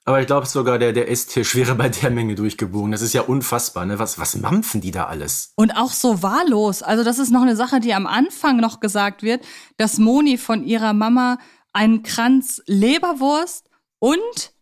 [0.07, 2.93] Aber ich glaube sogar, der, der Esstisch wäre bei der Menge durchgebogen.
[2.93, 3.99] Das ist ja unfassbar, ne?
[3.99, 5.51] Was, was mampfen die da alles?
[5.57, 6.81] Und auch so wahllos.
[6.81, 9.43] Also das ist noch eine Sache, die am Anfang noch gesagt wird,
[9.75, 11.39] dass Moni von ihrer Mama
[11.73, 14.53] einen Kranz Leberwurst und,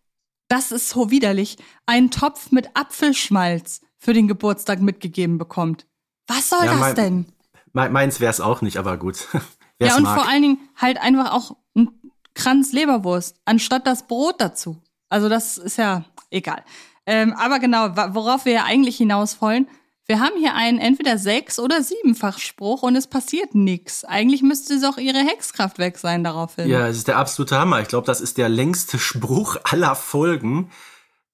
[0.48, 5.86] das ist so widerlich, einen Topf mit Apfelschmalz für den Geburtstag mitgegeben bekommt.
[6.28, 7.26] Was soll Ja, das mein- denn?
[7.72, 9.28] Me meins wär's auch nicht, aber gut.
[9.78, 10.16] Wer's Ja, und mag.
[10.22, 11.90] vor allen Dingen halt einfach auch ein
[12.34, 14.82] Kranz Leberwurst, anstatt das Brot dazu.
[15.10, 16.64] Also das ist ja egal.
[17.06, 19.68] Ähm, aber genau, worauf wir ja eigentlich hinaus wollen,
[20.08, 24.06] wir haben hier einen entweder sechs- oder siebenfach Spruch und es passiert nichts.
[24.06, 26.70] Eigentlich müsste es auch ihre Hexkraft weg sein daraufhin.
[26.70, 27.82] Ja, es ist der absolute Hammer.
[27.82, 30.70] Ich glaube, das ist der längste Spruch aller Folgen.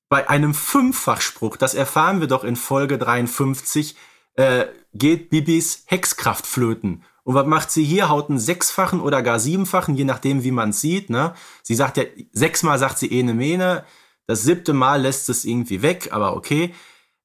[0.07, 3.95] Bei einem Fünffachspruch, das erfahren wir doch in Folge 53,
[4.36, 7.03] äh, geht Bibis Hexkraft flöten.
[7.23, 8.10] Und was macht sie hier?
[8.10, 11.10] Haut einen sechsfachen oder gar siebenfachen, je nachdem, wie man es sieht.
[11.10, 11.34] Ne?
[11.63, 13.86] Sie sagt ja, sechsmal sagt sie ene mene,
[14.27, 16.73] das siebte Mal lässt es irgendwie weg, aber okay.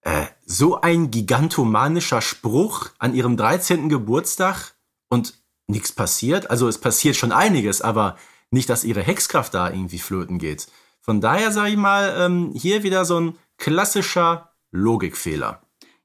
[0.02, 3.88] Äh, so ein gigantomanischer Spruch an ihrem 13.
[3.88, 4.74] Geburtstag
[5.08, 5.34] und
[5.66, 6.50] nichts passiert.
[6.50, 8.16] Also es passiert schon einiges, aber
[8.50, 10.68] nicht, dass ihre Hexkraft da irgendwie flöten geht.
[11.00, 15.62] Von daher sage ich mal, ähm, hier wieder so ein klassischer Logikfehler.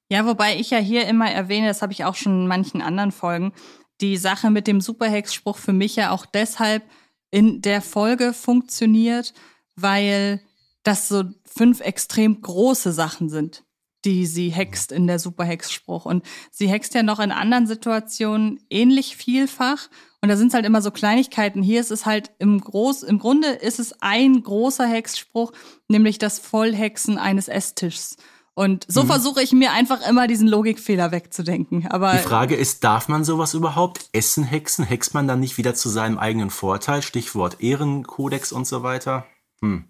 [0.09, 3.11] Ja, wobei ich ja hier immer erwähne, das habe ich auch schon in manchen anderen
[3.11, 3.53] Folgen,
[4.01, 6.83] die Sache mit dem Superhex-Spruch für mich ja auch deshalb
[7.29, 9.33] in der Folge funktioniert,
[9.75, 10.41] weil
[10.83, 13.63] das so fünf extrem große Sachen sind,
[14.03, 16.05] die sie hext in der Superhex-Spruch.
[16.05, 19.89] Und sie hext ja noch in anderen Situationen ähnlich vielfach.
[20.21, 21.61] Und da sind es halt immer so Kleinigkeiten.
[21.61, 25.51] Hier ist es halt im Groß, im Grunde ist es ein großer Hexspruch,
[25.87, 28.17] nämlich das Vollhexen eines Esstischs.
[28.61, 31.87] Und so versuche ich mir einfach immer diesen Logikfehler wegzudenken.
[31.87, 34.85] Aber Die Frage ist, darf man sowas überhaupt essen, hexen?
[34.85, 37.01] Hext man dann nicht wieder zu seinem eigenen Vorteil?
[37.01, 39.25] Stichwort Ehrenkodex und so weiter.
[39.61, 39.85] Hm.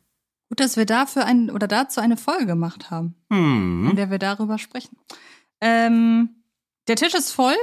[0.48, 3.90] gut, dass wir dafür ein, oder dazu eine Folge gemacht haben, Hm.
[3.90, 4.98] in der wir darüber sprechen.
[5.60, 6.30] Ähm,
[6.88, 7.56] der Tisch ist voll,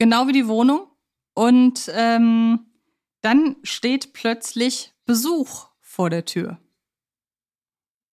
[0.00, 0.88] genau wie die Wohnung.
[1.34, 2.66] Und ähm,
[3.20, 6.58] dann steht plötzlich Besuch vor der Tür.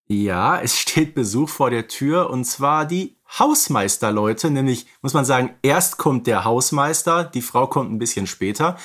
[0.09, 5.55] Ja, es steht Besuch vor der Tür und zwar die Hausmeisterleute, nämlich muss man sagen,
[5.63, 8.77] erst kommt der Hausmeister, die Frau kommt ein bisschen später.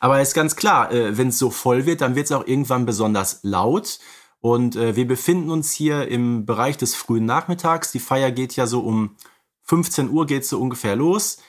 [0.00, 2.86] Aber ist ganz klar, äh, wenn es so voll wird, dann wird es auch irgendwann
[2.86, 3.98] besonders laut.
[4.40, 7.92] Und äh, wir befinden uns hier im Bereich des frühen Nachmittags.
[7.92, 9.16] Die Feier geht ja so um
[9.64, 11.42] 15 Uhr geht so ungefähr los.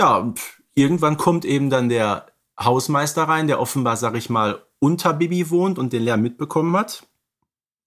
[0.00, 0.32] Ja,
[0.76, 2.26] irgendwann kommt eben dann der
[2.58, 7.09] Hausmeister rein, der offenbar, sag ich mal, unter Bibi wohnt und den Lärm mitbekommen hat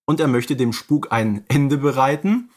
[0.06, 2.50] und er möchte dem Spuk ein Ende bereiten,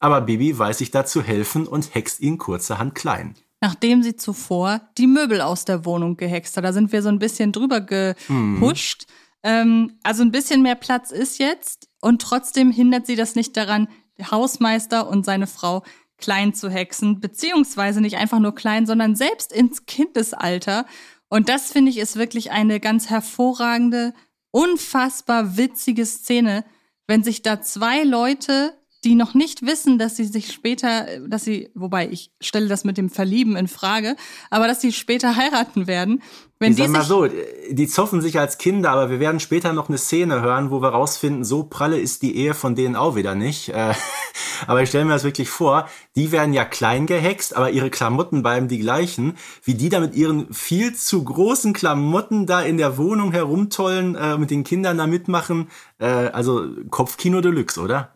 [0.00, 3.34] aber Bibi weiß sich dazu helfen und hext ihn kurzerhand klein.
[3.60, 6.64] Nachdem sie zuvor die Möbel aus der Wohnung gehext hat.
[6.64, 9.06] Da sind wir so ein bisschen drüber gehuscht.
[9.44, 13.88] Ähm, also ein bisschen mehr Platz ist jetzt und trotzdem hindert sie das nicht daran,
[14.18, 15.84] der Hausmeister und seine Frau
[16.18, 20.86] klein zu hexen, beziehungsweise nicht einfach nur klein, sondern selbst ins Kindesalter.
[21.28, 24.14] Und das finde ich ist wirklich eine ganz hervorragende,
[24.50, 26.64] unfassbar witzige Szene,
[27.12, 28.72] wenn sich da zwei Leute,
[29.04, 32.98] die noch nicht wissen, dass sie sich später, dass sie, wobei ich stelle das mit
[32.98, 34.16] dem Verlieben in Frage,
[34.50, 36.22] aber dass sie später heiraten werden,
[36.62, 37.26] wenn ich die sag mal so,
[37.70, 40.90] die zoffen sich als Kinder, aber wir werden später noch eine Szene hören, wo wir
[40.90, 43.70] rausfinden, so pralle ist die Ehe von denen auch wieder nicht.
[43.70, 43.94] Äh,
[44.68, 48.44] aber ich stelle mir das wirklich vor, die werden ja klein gehext, aber ihre Klamotten
[48.44, 52.96] bleiben die gleichen, wie die da mit ihren viel zu großen Klamotten da in der
[52.96, 55.68] Wohnung herumtollen, äh, mit den Kindern da mitmachen.
[55.98, 58.12] Äh, also Kopfkino Deluxe, oder?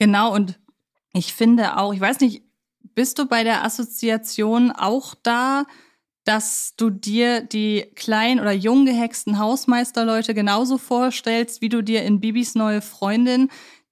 [0.00, 0.58] Genau, und
[1.12, 2.42] ich finde auch, ich weiß nicht,
[2.94, 5.64] bist du bei der Assoziation auch da,
[6.24, 12.20] dass du dir die kleinen oder jung gehexten Hausmeisterleute genauso vorstellst, wie du dir in
[12.20, 13.48] Bibis neue Freundin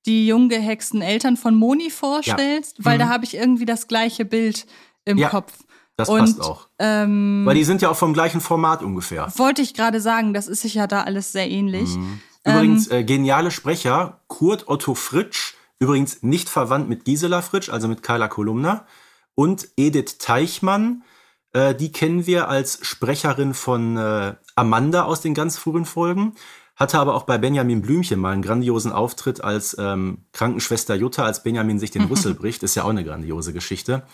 [0.07, 2.85] die jung gehexten Eltern von Moni vorstellst?
[2.85, 4.67] Weil da habe ich irgendwie das gleiche Bild
[5.05, 5.53] im Ja, Kopf.
[5.97, 6.69] Das Und, passt auch.
[6.79, 9.31] Ähm, Weil die sind ja auch vom gleichen Format ungefähr.
[9.37, 11.97] wollte ich gerade sagen, das ist sich ja da alles sehr ähnlich.
[11.97, 12.21] Mhm.
[12.45, 17.89] Ähm, Übrigens, äh, geniale Sprecher, Kurt Otto Fritsch, übrigens nicht verwandt mit Gisela Fritsch, also
[17.89, 18.87] mit Carla Kolumna,
[19.35, 21.05] und Edith Teichmann,
[21.53, 26.35] äh, die kennen wir als Sprecherin von äh, Amanda aus den ganz frühen Folgen,
[26.75, 31.43] hatte aber auch bei Benjamin Blümchen mal einen grandiosen Auftritt als ähm, Krankenschwester Jutta, als
[31.43, 34.05] Benjamin sich den Rüssel bricht, ist ja auch eine grandiose Geschichte.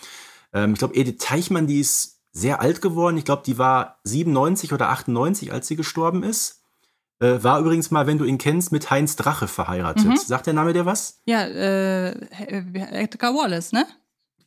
[0.53, 3.17] Ähm, ich glaube, Edith Teichmann, die ist sehr alt geworden.
[3.17, 6.64] Ich glaube, die war 97 oder 98, als sie gestorben ist.
[7.19, 10.19] Äh, war übrigens mal, wenn du ihn kennst, mit Heinz Drache verheiratet.
[10.19, 11.21] Sagt der Name dir was?
[11.25, 12.09] ja, äh,
[12.91, 13.85] Edgar Wallace, ne?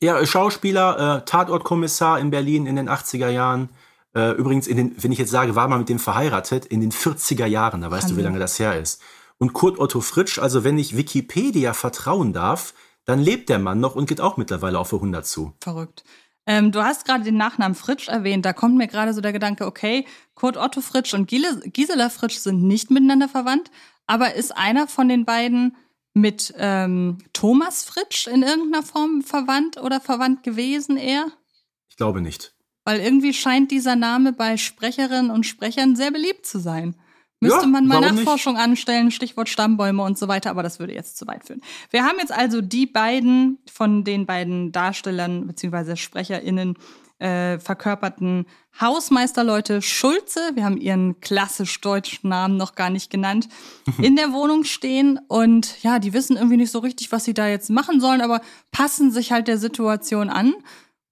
[0.03, 3.71] Ja, äh, Schauspieler, äh, Tatortkommissar in Berlin in den 80er Jahren.
[4.15, 6.93] Äh, übrigens, in den, wenn ich jetzt sage, war mal mit dem verheiratet, in den
[6.93, 9.01] 40er Jahren, da weißt du, wie lange das her ist.
[9.39, 13.95] Und Kurt Otto Fritsch, also wenn ich Wikipedia vertrauen darf, dann lebt der Mann noch
[13.97, 15.55] und geht auch mittlerweile auf 100 zu.
[15.61, 16.05] Verrückt.
[16.49, 18.47] Ähm, du hast gerade den Nachnamen Fritsch erwähnt.
[18.47, 22.63] Da kommt mir gerade so der Gedanke, okay, Kurt Otto Fritsch und Gisela Fritsch sind
[22.63, 23.71] nicht miteinander verwandt,
[24.07, 25.77] aber ist einer von den beiden
[26.15, 31.27] mit ähm, Thomas Fritsch in irgendeiner Form verwandt oder verwandt gewesen eher?
[31.91, 32.55] Ich glaube nicht.
[32.83, 36.97] Weil irgendwie scheint dieser Name bei Sprecherinnen und Sprechern sehr beliebt zu sein.
[37.41, 38.25] Müsste Ja, man mal warum nicht?
[38.25, 41.61] Nachforschung anstellen, Stichwort Stammbäume und so weiter, aber das würde jetzt zu weit führen.
[41.91, 45.97] Wir haben jetzt also die beiden von den beiden Darstellern bzw.
[45.97, 46.75] SprecherInnen
[47.19, 48.47] äh, verkörperten
[48.81, 53.49] Hausmeisterleute Schulze, wir haben ihren klassisch deutschen Namen noch gar nicht genannt,
[54.03, 57.49] in der Wohnung stehen und ja, die wissen irgendwie nicht so richtig, was sie da
[57.49, 60.55] jetzt machen sollen, aber passen sich halt der Situation an.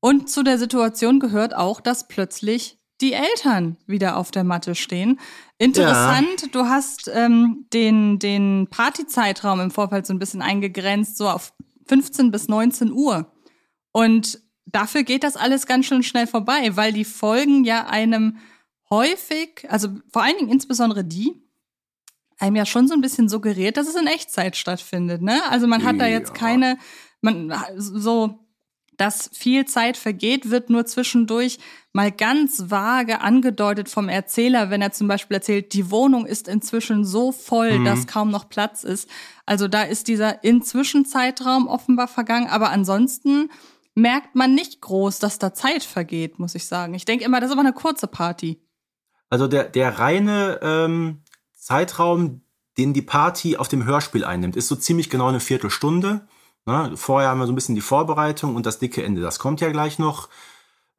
[0.01, 5.19] Und zu der Situation gehört auch, dass plötzlich die Eltern wieder auf der Matte stehen.
[5.59, 11.55] Interessant, du hast ähm, den, den Partyzeitraum im Vorfeld so ein bisschen eingegrenzt, so auf
[11.87, 13.33] 15 bis 19 Uhr.
[13.93, 18.39] Und dafür geht das alles ganz schön schnell vorbei, weil die Folgen ja einem
[18.91, 21.33] häufig, also vor allen Dingen insbesondere die,
[22.39, 25.23] einem ja schon so ein bisschen suggeriert, dass es in Echtzeit stattfindet.
[25.23, 25.41] Ne?
[25.49, 26.35] Also man hat da jetzt Ja.
[26.35, 26.79] keine,
[27.23, 28.46] man so,
[28.97, 31.59] dass viel Zeit vergeht, wird nur zwischendurch
[31.93, 37.05] mal ganz vage angedeutet vom Erzähler, wenn er zum Beispiel erzählt, die Wohnung ist inzwischen
[37.05, 39.09] so voll, dass kaum noch Platz ist.
[39.47, 43.51] Also da ist dieser Inzwischenzeitraum offenbar vergangen, aber ansonsten
[43.95, 46.95] merkt man nicht groß, dass da Zeit vergeht, muss ich sagen.
[46.95, 48.61] Ich denke immer, das ist aber eine kurze Party.
[49.31, 51.23] Also der, der reine ähm,
[51.55, 52.43] Zeitraum,
[52.79, 56.29] den die Party auf dem Hörspiel einnimmt, ist so ziemlich genau eine Viertelstunde.
[56.67, 56.93] Ne?
[56.97, 59.71] Vorher haben wir so ein bisschen die Vorbereitung und das dicke Ende, das kommt ja
[59.71, 60.29] gleich noch.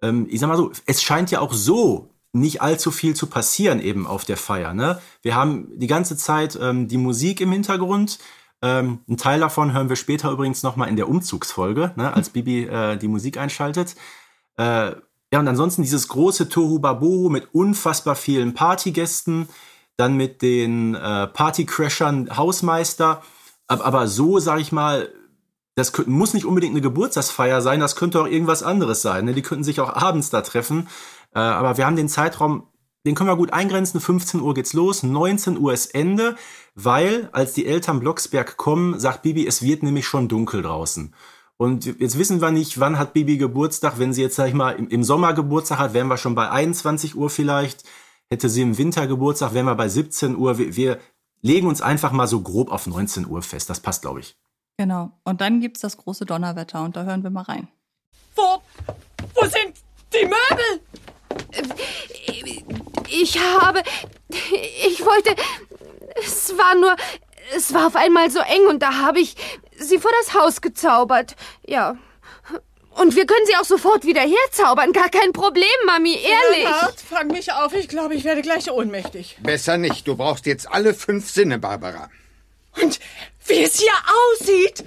[0.01, 3.79] Ähm, ich sag mal so, es scheint ja auch so nicht allzu viel zu passieren
[3.79, 4.73] eben auf der Feier.
[4.73, 4.99] Ne?
[5.21, 8.19] Wir haben die ganze Zeit ähm, die Musik im Hintergrund.
[8.61, 12.13] Ähm, ein Teil davon hören wir später übrigens nochmal in der Umzugsfolge, ne?
[12.13, 13.95] als Bibi äh, die Musik einschaltet.
[14.57, 14.93] Äh,
[15.31, 19.49] ja, und ansonsten dieses große Tohu Babohu mit unfassbar vielen Partygästen,
[19.97, 23.23] dann mit den äh, Partycrashern Hausmeister.
[23.67, 25.11] Aber, aber so, sag ich mal,
[25.77, 29.25] das muss nicht unbedingt eine Geburtstagsfeier sein, das könnte auch irgendwas anderes sein.
[29.25, 29.35] Ne?
[29.35, 30.87] Die könnten sich auch abends da treffen.
[31.35, 32.63] Äh, aber wir haben den Zeitraum,
[33.05, 34.01] den können wir gut eingrenzen.
[34.01, 36.35] 15 Uhr geht's los, 19 Uhr ist Ende,
[36.73, 41.13] weil als die Eltern Blocksberg kommen, sagt Bibi, es wird nämlich schon dunkel draußen.
[41.57, 43.99] Und jetzt wissen wir nicht, wann hat Bibi Geburtstag.
[43.99, 46.49] Wenn sie jetzt, sag ich mal, im, im Sommer Geburtstag hat, wären wir schon bei
[46.49, 47.83] 21 Uhr vielleicht.
[48.31, 50.57] Hätte sie im Winter Geburtstag, wären wir bei 17 Uhr.
[50.57, 50.99] Wir, wir
[51.43, 53.69] legen uns einfach mal so grob auf 19 Uhr fest.
[53.69, 54.35] Das passt, glaube ich.
[54.77, 55.11] Genau.
[55.23, 57.67] Und dann gibt's das große Donnerwetter und da hören wir mal rein.
[58.35, 58.61] Wo,
[59.33, 59.73] wo sind
[60.13, 60.81] die Möbel?
[63.09, 63.81] Ich habe.
[64.29, 65.35] Ich wollte.
[66.15, 66.95] Es war nur.
[67.55, 69.35] Es war auf einmal so eng und da habe ich
[69.77, 71.35] sie vor das Haus gezaubert.
[71.65, 71.97] Ja.
[72.91, 74.91] Und wir können sie auch sofort wieder herzaubern.
[74.91, 76.63] Gar kein Problem, Mami, ehrlich.
[76.63, 77.73] Bernhard, fang mich auf.
[77.73, 79.37] Ich glaube, ich werde gleich ohnmächtig.
[79.41, 80.07] Besser nicht.
[80.07, 82.09] Du brauchst jetzt alle fünf Sinne, Barbara.
[82.81, 82.99] Und
[83.47, 84.83] wie es hier aussieht.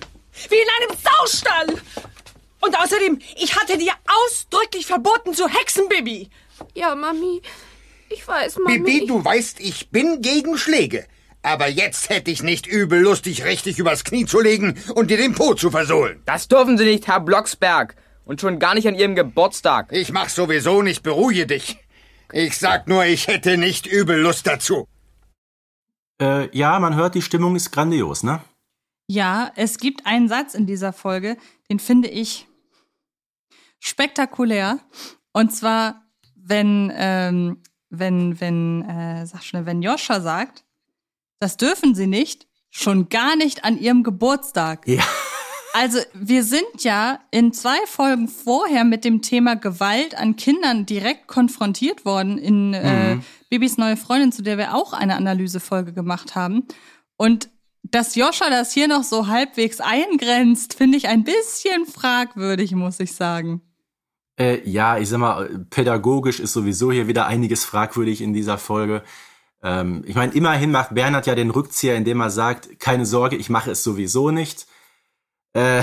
[0.49, 1.67] Wie in einem Saustall.
[2.61, 6.29] Und außerdem, ich hatte dir ausdrücklich verboten zu hexen, Bibi.
[6.75, 7.43] Ja, Mami.
[8.11, 8.79] Ich weiß, Mami.
[8.81, 11.07] Bibi, du weißt, ich bin gegen Schläge.
[11.43, 15.17] Aber jetzt hätte ich nicht übel Lust, dich richtig übers Knie zu legen und dir
[15.17, 16.23] den Po zu versohlen.
[16.27, 17.97] Das dürfen Sie nicht, Herr Blocksberg.
[18.25, 19.91] Und schon gar nicht an Ihrem Geburtstag.
[19.91, 21.79] Ich mach sowieso nicht, beruhige dich.
[22.33, 24.87] Ich sag nur, ich hätte nicht übel Lust dazu.
[26.21, 28.41] Äh, ja, man hört, die Stimmung ist grandios, ne?
[29.11, 31.37] Ja, es gibt einen Satz in dieser Folge,
[31.69, 32.47] den finde ich
[33.81, 34.79] spektakulär.
[35.33, 36.07] Und zwar,
[36.37, 40.65] wenn, ähm, wenn, wenn, äh, sag schnell, wenn Joscha sagt,
[41.41, 44.87] das dürfen sie nicht, schon gar nicht an ihrem Geburtstag.
[44.87, 45.03] Ja.
[45.73, 51.27] Also wir sind ja in zwei Folgen vorher mit dem Thema Gewalt an Kindern direkt
[51.27, 56.69] konfrontiert worden in äh, Bibis neue Freundin, zu der wir auch eine Analysefolge gemacht haben.
[57.17, 57.49] Und
[57.91, 63.15] dass Joscha das hier noch so halbwegs eingrenzt, finde ich ein bisschen fragwürdig, muss ich
[63.15, 63.63] sagen.
[64.39, 69.03] Äh, ja, ich sag mal, pädagogisch ist sowieso hier wieder einiges fragwürdig in dieser Folge.
[69.63, 73.51] Ähm, ich meine, immerhin macht Bernhard ja den Rückzieher, indem er sagt, keine Sorge, ich
[73.51, 74.67] mache es sowieso nicht.
[75.53, 75.83] Äh,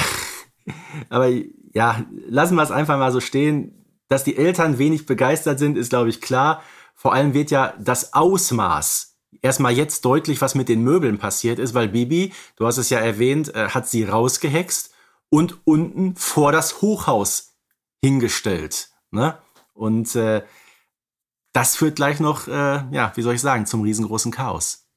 [1.09, 1.29] aber
[1.73, 3.73] ja, lassen wir es einfach mal so stehen.
[4.09, 6.63] Dass die Eltern wenig begeistert sind, ist, glaube ich, klar.
[6.95, 11.73] Vor allem wird ja das Ausmaß erstmal jetzt deutlich, was mit den Möbeln passiert ist,
[11.73, 14.93] weil Bibi, du hast es ja erwähnt, äh, hat sie rausgehext
[15.29, 17.55] und unten vor das Hochhaus
[18.01, 18.89] hingestellt.
[19.11, 19.37] Ne?
[19.73, 20.43] Und äh,
[21.53, 22.51] das führt gleich noch, äh,
[22.91, 24.87] ja, wie soll ich sagen, zum riesengroßen Chaos.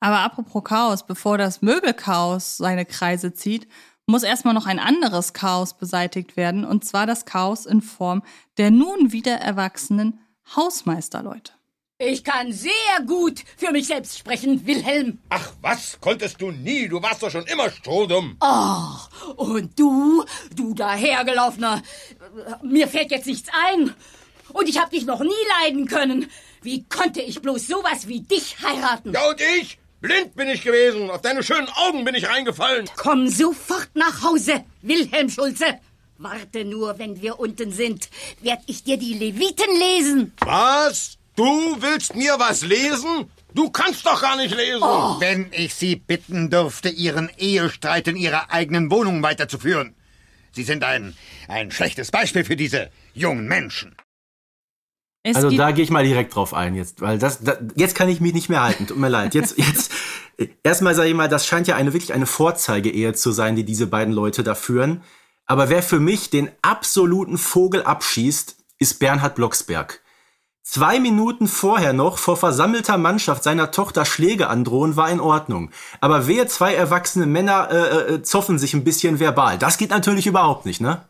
[0.00, 3.66] Aber apropos Chaos, bevor das Möbelchaos seine Kreise zieht,
[4.06, 8.22] muss erstmal noch ein anderes Chaos beseitigt werden, und zwar das Chaos in Form
[8.58, 10.20] der nun wieder erwachsenen
[10.54, 11.53] Hausmeisterleute.
[11.98, 12.72] Ich kann sehr
[13.06, 15.20] gut für mich selbst sprechen, Wilhelm.
[15.28, 18.36] Ach was, konntest du nie, du warst doch schon immer strohdumm.
[18.40, 20.24] Ach, und du,
[20.56, 21.82] du dahergelaufener,
[22.64, 23.94] mir fällt jetzt nichts ein.
[24.52, 25.30] Und ich hab dich noch nie
[25.62, 26.28] leiden können.
[26.62, 29.12] Wie konnte ich bloß sowas wie dich heiraten?
[29.12, 29.78] Ja, und ich?
[30.00, 32.90] Blind bin ich gewesen, auf deine schönen Augen bin ich reingefallen.
[32.96, 35.78] Komm sofort nach Hause, Wilhelm Schulze.
[36.18, 38.08] Warte nur, wenn wir unten sind,
[38.40, 40.32] werd ich dir die Leviten lesen.
[40.40, 41.18] Was?
[41.36, 43.30] Du willst mir was lesen?
[43.54, 44.82] Du kannst doch gar nicht lesen.
[44.82, 45.16] Oh.
[45.18, 49.94] Wenn ich Sie bitten dürfte, Ihren Ehestreit in Ihrer eigenen Wohnung weiterzuführen.
[50.52, 51.16] Sie sind ein,
[51.48, 53.96] ein schlechtes Beispiel für diese jungen Menschen.
[55.24, 58.08] Es Also da gehe ich mal direkt drauf ein jetzt, weil das, da, jetzt kann
[58.08, 58.86] ich mich nicht mehr halten.
[58.86, 59.34] Tut mir leid.
[59.34, 59.90] Jetzt, jetzt
[60.62, 63.86] erstmal sage ich mal, das scheint ja eine wirklich eine Vorzeigeehe zu sein, die diese
[63.86, 65.02] beiden Leute da führen.
[65.46, 70.03] Aber wer für mich den absoluten Vogel abschießt, ist Bernhard Blocksberg.
[70.66, 75.70] Zwei Minuten vorher noch vor versammelter Mannschaft seiner Tochter Schläge androhen war in Ordnung.
[76.00, 79.58] Aber wehe, zwei erwachsene Männer äh, äh, zoffen sich ein bisschen verbal.
[79.58, 81.04] Das geht natürlich überhaupt nicht, ne?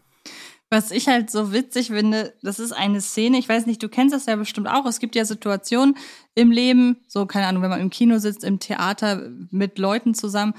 [0.71, 4.13] Was ich halt so witzig finde, das ist eine Szene, ich weiß nicht, du kennst
[4.13, 4.87] das ja bestimmt auch.
[4.87, 5.97] Es gibt ja Situationen
[6.35, 10.55] im Leben, so, keine Ahnung, wenn man im Kino sitzt, im Theater mit Leuten zusammen.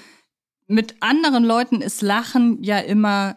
[0.68, 3.36] Mit anderen Leuten ist Lachen ja immer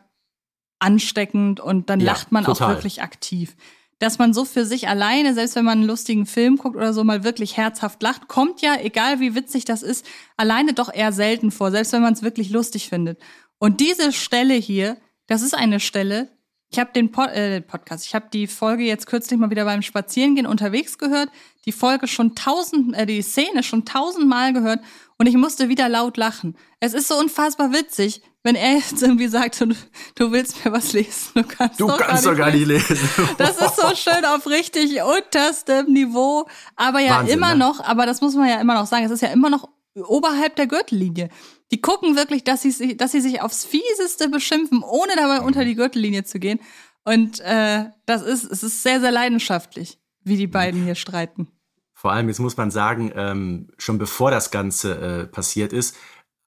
[0.79, 2.69] ansteckend und dann Ja, lacht man total.
[2.69, 3.57] auch wirklich aktiv.
[3.99, 7.03] Dass man so für sich alleine, selbst wenn man einen lustigen Film guckt oder so,
[7.03, 11.51] mal wirklich herzhaft lacht, kommt ja, egal wie witzig das ist, alleine doch eher selten
[11.51, 13.21] vor, selbst wenn man es wirklich lustig findet.
[13.59, 14.97] Und diese Stelle hier,
[15.27, 16.29] das ist eine Stelle,
[16.71, 19.81] ich habe den Pod, äh, Podcast, ich habe die Folge jetzt kürzlich mal wieder beim
[19.81, 21.31] Spazierengehen unterwegs gehört,
[21.65, 24.81] die Folge schon tausend, äh, die Szene schon tausendmal gehört
[25.17, 26.57] und ich musste wieder laut lachen.
[26.81, 29.75] Es ist so unfassbar witzig, wenn er jetzt irgendwie sagt, du,
[30.15, 32.99] du willst mir was lesen, du kannst, Du doch, kannst doch gar nicht lesen.
[33.37, 37.57] Das ist so schön auf richtig unterstem Niveau, aber ja Wahnsinn, immer ne?
[37.59, 40.55] noch, aber das muss man ja immer noch sagen, es ist ja immer noch oberhalb
[40.57, 41.29] der Gürtellinie.
[41.73, 45.65] Die gucken wirklich, dass sie, sich- dass sie sich aufs Fieseste beschimpfen, ohne dabei unter
[45.65, 46.61] die Gürtellinie zu gehen.
[47.05, 51.49] Und äh, das ist, es ist sehr, sehr leidenschaftlich, wie die beiden hier streiten.
[51.95, 55.97] Vor allem, jetzt muss man sagen, ähm, schon bevor das Ganze äh, passiert ist,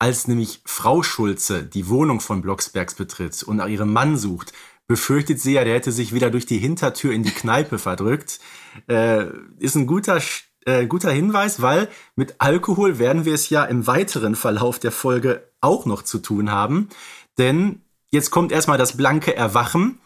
[0.02, 4.52] als nämlich Frau Schulze die Wohnung von Blocksbergs betritt und nach ihrem Mann sucht,
[4.88, 8.40] befürchtet sie ja, der hätte sich wieder durch die Hintertür in die Kneipe verdrückt.
[8.88, 9.26] Äh,
[9.60, 10.20] ist ein guter,
[10.66, 15.48] äh, guter Hinweis, weil mit Alkohol werden wir es ja im weiteren Verlauf der Folge
[15.62, 16.90] auch noch zu tun haben.
[17.38, 20.00] Denn jetzt kommt erstmal das blanke Erwachen.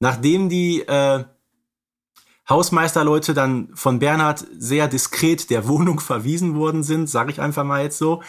[0.00, 1.24] Nachdem die äh,
[2.46, 7.84] Hausmeisterleute dann von Bernhard sehr diskret der Wohnung verwiesen worden sind, sage ich einfach mal
[7.84, 8.22] jetzt so,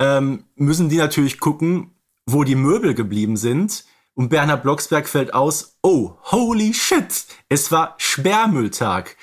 [0.00, 1.92] ähm, müssen die natürlich gucken,
[2.26, 3.84] wo die Möbel geblieben sind.
[4.14, 9.16] Und Bernhard Blocksberg fällt aus, oh, holy shit, es war Sperrmülltag.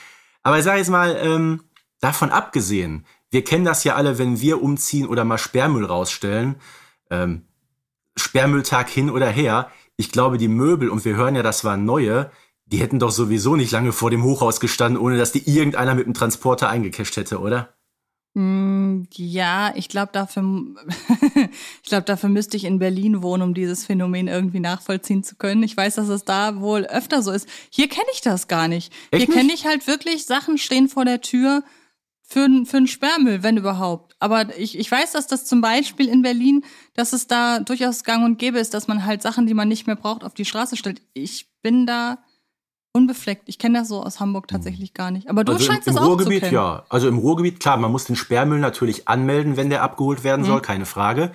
[0.43, 1.63] Aber ich sage jetzt mal, ähm,
[2.01, 6.55] davon abgesehen, wir kennen das ja alle, wenn wir umziehen oder mal Sperrmüll rausstellen.
[7.09, 7.45] ähm,
[8.17, 9.71] Sperrmülltag hin oder her.
[9.95, 12.31] Ich glaube, die Möbel, und wir hören ja, das waren neue,
[12.65, 16.05] die hätten doch sowieso nicht lange vor dem Hochhaus gestanden, ohne dass die irgendeiner mit
[16.05, 17.73] dem Transporter eingecasht hätte, oder?
[18.33, 20.43] Mm, ja, ich glaube dafür,
[21.83, 25.63] ich glaube dafür müsste ich in Berlin wohnen, um dieses Phänomen irgendwie nachvollziehen zu können.
[25.63, 27.47] Ich weiß, dass es da wohl öfter so ist.
[27.69, 28.93] Hier kenne ich das gar nicht.
[29.11, 31.63] Echt Hier kenne ich halt wirklich Sachen stehen vor der Tür
[32.21, 34.15] für, für einen Sperrmüll, wenn überhaupt.
[34.19, 36.63] Aber ich, ich weiß, dass das zum Beispiel in Berlin,
[36.93, 39.87] dass es da durchaus gang und gäbe ist, dass man halt Sachen, die man nicht
[39.87, 41.01] mehr braucht, auf die Straße stellt.
[41.13, 42.23] Ich bin da
[42.93, 43.43] unbefleckt.
[43.47, 45.29] Ich kenne das so aus Hamburg tatsächlich gar nicht.
[45.29, 46.53] Aber du also scheinst im, das im auch Ruhrgebiet, zu kennen.
[46.53, 46.83] ja.
[46.89, 50.57] Also im Ruhrgebiet, klar, man muss den Sperrmüll natürlich anmelden, wenn der abgeholt werden soll,
[50.57, 50.61] Mhm.
[50.63, 51.31] keine Frage.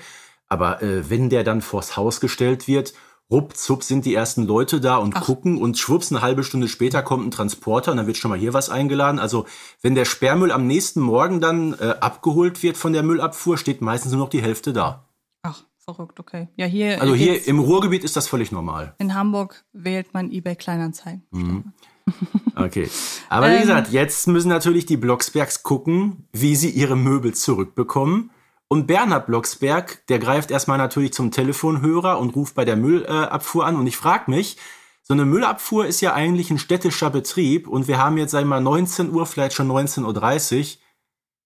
[0.48, 2.92] Aber äh, wenn der dann vors Haus gestellt wird,
[3.30, 7.26] ruppzupp sind die ersten Leute da und gucken und schwupps, eine halbe Stunde später kommt
[7.26, 9.18] ein Transporter und dann wird schon mal hier was eingeladen.
[9.18, 9.46] Also
[9.82, 14.12] wenn der Sperrmüll am nächsten Morgen dann äh, abgeholt wird von der Müllabfuhr, steht meistens
[14.12, 15.05] nur noch die Hälfte da.
[15.88, 16.48] Verrückt, okay.
[16.56, 18.96] Ja, hier, Also hier im Ruhrgebiet ist das völlig normal.
[18.98, 21.22] in Hamburg wählt man eBay Kleinanzeigen.
[21.30, 21.72] Mhm.
[22.56, 22.88] Okay.
[23.28, 23.60] Aber wie Ähm.
[23.60, 28.30] gesagt, jetzt müssen natürlich die Blocksbergs gucken, wie sie ihre Möbel zurückbekommen.
[28.66, 33.76] Und Bernhard Blocksberg, der greift erstmal natürlich zum Telefonhörer und ruft bei der Müllabfuhr an.
[33.76, 34.56] Und ich frage mich,
[35.04, 38.56] so eine Müllabfuhr ist ja eigentlich ein städtischer Betrieb und wir haben jetzt, sagen wir
[38.56, 40.66] mal, 19 Uhr, vielleicht schon 19.30 Uhr.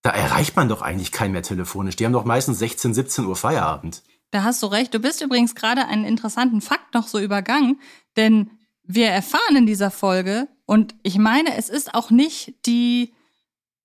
[0.03, 1.97] Da erreicht man doch eigentlich keinen mehr telefonisch.
[1.97, 4.03] Die haben doch meistens 16, 17 Uhr Feierabend.
[4.31, 4.95] Da hast du recht.
[4.95, 7.81] Du bist übrigens gerade einen interessanten Fakt noch so übergangen,
[8.17, 8.51] denn
[8.83, 13.13] wir erfahren in dieser Folge, und ich meine, es ist auch nicht die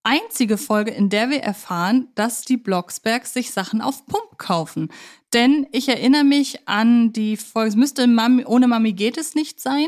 [0.04, 4.90] einzige Folge, in der wir erfahren, dass die Blocksbergs sich Sachen auf Pump kaufen.
[5.34, 9.60] Denn ich erinnere mich an die Folge, es müsste Mami, ohne Mami geht es nicht
[9.60, 9.88] sein,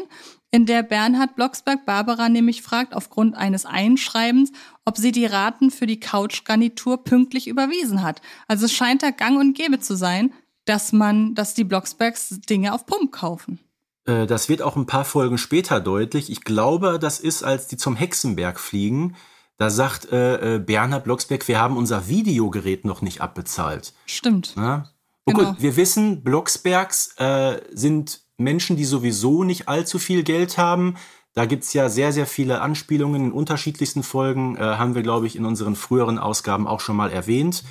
[0.49, 4.51] in der Bernhard Blocksberg Barbara nämlich fragt, aufgrund eines Einschreibens,
[4.85, 8.21] ob sie die Raten für die Couchgarnitur pünktlich überwiesen hat.
[8.47, 10.33] Also es scheint da gang und gäbe zu sein,
[10.67, 13.59] dass man, dass die Blocksbergs Dinge auf Pump kaufen.
[14.05, 16.29] Äh, Das wird auch ein paar Folgen später deutlich.
[16.29, 19.15] Ich glaube, das ist, als die zum Hexenberg fliegen.
[19.57, 23.93] Da sagt äh, äh, Bernhard Blocksberg, wir haben unser Videogerät noch nicht abbezahlt.
[24.05, 24.53] Stimmt.
[24.55, 24.91] Ja?
[25.25, 25.49] Und Genau.
[25.53, 30.95] gut, wir wissen, Blocksbergs äh, sind Menschen, die sowieso nicht allzu viel Geld haben.
[31.33, 34.57] Da gibt's ja sehr, sehr viele Anspielungen in unterschiedlichsten Folgen.
[34.57, 37.63] Äh, haben wir, glaube ich, in unseren früheren Ausgaben auch schon mal erwähnt.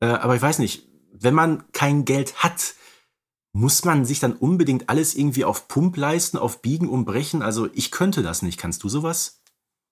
[0.00, 0.86] Äh, aber ich weiß nicht,
[1.18, 2.74] wenn man kein Geld hat,
[3.52, 7.40] muss man sich dann unbedingt alles irgendwie auf Pump leisten, auf Biegen und Brechen?
[7.42, 8.58] Also ich könnte das nicht.
[8.58, 9.40] Kannst du sowas?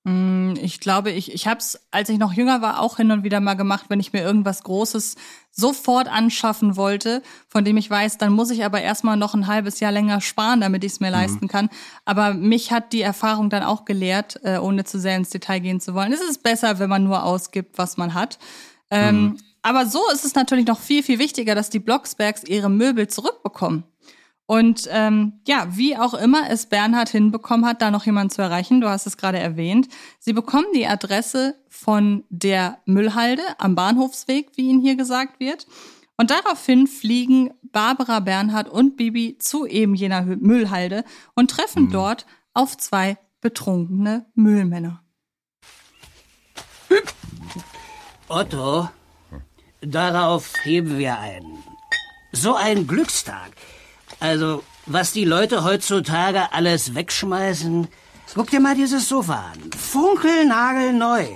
[0.05, 3.23] Mm, Ich glaube, ich, ich habe es, als ich noch jünger war, auch hin und
[3.23, 5.15] wieder mal gemacht, wenn ich mir irgendwas Großes
[5.53, 9.79] sofort anschaffen wollte, von dem ich weiß, dann muss ich aber erstmal noch ein halbes
[9.79, 11.69] Jahr länger sparen, damit ich es mir leisten kann.
[12.05, 15.81] Aber mich hat die Erfahrung dann auch gelehrt, äh, ohne zu sehr ins Detail gehen
[15.81, 16.13] zu wollen.
[16.13, 18.41] Es ist besser, wenn man nur ausgibt, was man hat.
[18.91, 23.09] Ähm, Aber so ist es natürlich noch viel, viel wichtiger, dass die Blocksbergs ihre Möbel
[23.09, 23.85] zurückbekommen.
[24.47, 28.81] Und ähm, ja, wie auch immer es Bernhard hinbekommen hat, da noch jemanden zu erreichen,
[28.81, 29.89] du hast es gerade erwähnt,
[30.19, 35.67] sie bekommen die Adresse von der Müllhalde am Bahnhofsweg, wie ihnen hier gesagt wird.
[36.19, 41.05] Und daraufhin fliegen Barbara Bernhard und Bibi zu eben jener Müllhalde
[41.35, 45.03] und treffen dort auf zwei betrunkene Müllmänner.
[48.29, 48.89] Otto,
[49.83, 51.45] darauf heben wir ein.
[52.33, 53.51] So ein Glückstag.
[54.21, 57.89] Also, was die Leute heutzutage alles wegschmeißen.
[58.35, 59.71] Guck dir mal dieses Sofa an.
[59.73, 61.27] Funkelnagelneu.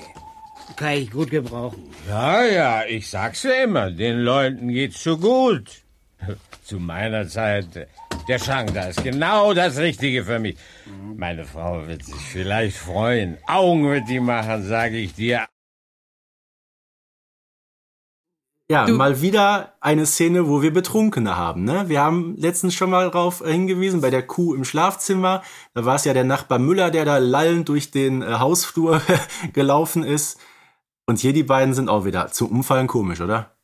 [0.77, 1.91] Kann ich gut gebrauchen.
[2.09, 5.83] Ja, ja, ich sag's ja immer, den Leuten geht's so gut.
[6.65, 7.89] Zu meiner Zeit,
[8.29, 10.57] der Schrank da ist genau das Richtige für mich.
[11.17, 13.39] Meine Frau wird sich vielleicht freuen.
[13.47, 15.47] Augen wird die machen, sage ich dir.
[18.69, 21.63] Ja, mal wieder eine Szene, wo wir Betrunkene haben.
[21.63, 21.89] Ne?
[21.89, 25.43] Wir haben letztens schon mal darauf äh, hingewiesen, bei der Kuh im Schlafzimmer.
[25.75, 29.01] Da war es ja der Nachbar Müller, der da lallend durch den äh, Hausflur
[29.53, 30.41] gelaufen ist.
[31.07, 33.57] Und hier die beiden sind auch wieder zum Umfallen komisch, oder?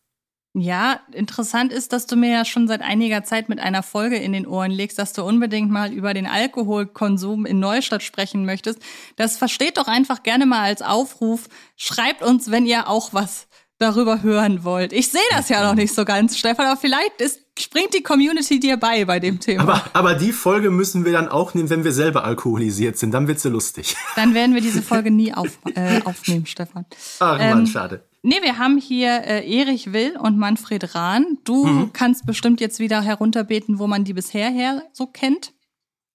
[0.54, 4.32] Ja, interessant ist, dass du mir ja schon seit einiger Zeit mit einer Folge in
[4.32, 8.78] den Ohren legst, dass du unbedingt mal über den Alkoholkonsum in Neustadt sprechen möchtest.
[9.16, 11.48] Das versteht doch einfach gerne mal als Aufruf.
[11.76, 13.48] Schreibt uns, wenn ihr auch was
[13.82, 14.92] darüber hören wollt.
[14.94, 18.58] Ich sehe das ja noch nicht so ganz, Stefan, aber vielleicht ist, springt die Community
[18.58, 19.62] dir bei bei dem Thema.
[19.64, 23.12] Aber, aber die Folge müssen wir dann auch nehmen, wenn wir selber alkoholisiert sind.
[23.12, 23.94] Dann wird sie lustig.
[24.16, 26.86] Dann werden wir diese Folge nie auf, äh, aufnehmen, Stefan.
[27.20, 28.04] Ach Ähm, man, schade.
[28.22, 31.38] Nee, wir haben hier äh, Erich Will und Manfred Rahn.
[31.44, 31.92] Du Mhm.
[31.92, 35.52] kannst bestimmt jetzt wieder herunterbeten, wo man die bisher her so kennt.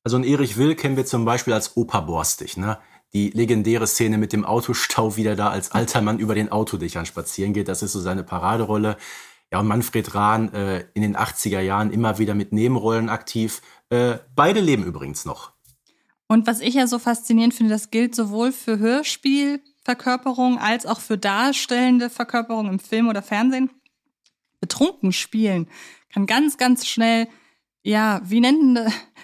[0.05, 2.77] Also einen Erich Will kennen wir zum Beispiel als Opa Borstig, ne?
[3.13, 7.05] Die legendäre Szene mit dem Autostau, wie der da als alter Mann über den Autodächern
[7.05, 8.97] spazieren geht, das ist so seine Paraderolle.
[9.51, 13.61] Ja, und Manfred Rahn äh, in den 80er Jahren immer wieder mit Nebenrollen aktiv.
[13.89, 15.53] Äh, beide leben übrigens noch.
[16.27, 21.17] Und was ich ja so faszinierend finde, das gilt sowohl für Hörspielverkörperung als auch für
[21.17, 23.69] darstellende Verkörperung im Film oder Fernsehen.
[24.59, 25.69] Betrunken spielen
[26.13, 27.27] kann ganz, ganz schnell,
[27.83, 28.79] ja, wie nennt,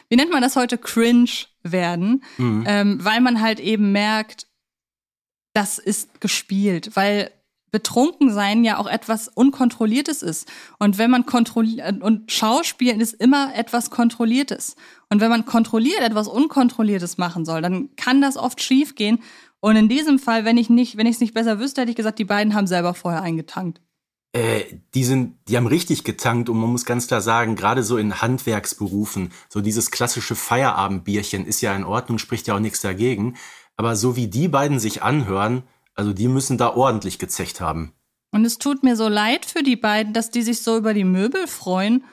[0.09, 2.63] wie nennt man das heute, cringe werden, mhm.
[2.67, 4.47] ähm, weil man halt eben merkt,
[5.53, 7.31] das ist gespielt, weil
[7.73, 10.47] betrunken sein ja auch etwas Unkontrolliertes ist.
[10.77, 14.75] Und wenn man kontrolliert, und Schauspielen ist immer etwas Kontrolliertes.
[15.09, 19.19] Und wenn man kontrolliert etwas Unkontrolliertes machen soll, dann kann das oft schiefgehen.
[19.59, 21.97] Und in diesem Fall, wenn ich nicht, wenn ich es nicht besser wüsste, hätte ich
[21.97, 23.81] gesagt, die beiden haben selber vorher eingetankt.
[24.33, 24.63] Äh,
[24.95, 28.19] die sind, die haben richtig getankt und man muss ganz klar sagen, gerade so in
[28.19, 33.35] Handwerksberufen, so dieses klassische Feierabendbierchen ist ja in Ordnung, spricht ja auch nichts dagegen.
[33.77, 35.63] Aber so wie die beiden sich anhören,
[35.93, 37.93] also die müssen da ordentlich gezecht haben.
[38.31, 41.03] Und es tut mir so leid für die beiden, dass die sich so über die
[41.03, 42.03] Möbel freuen.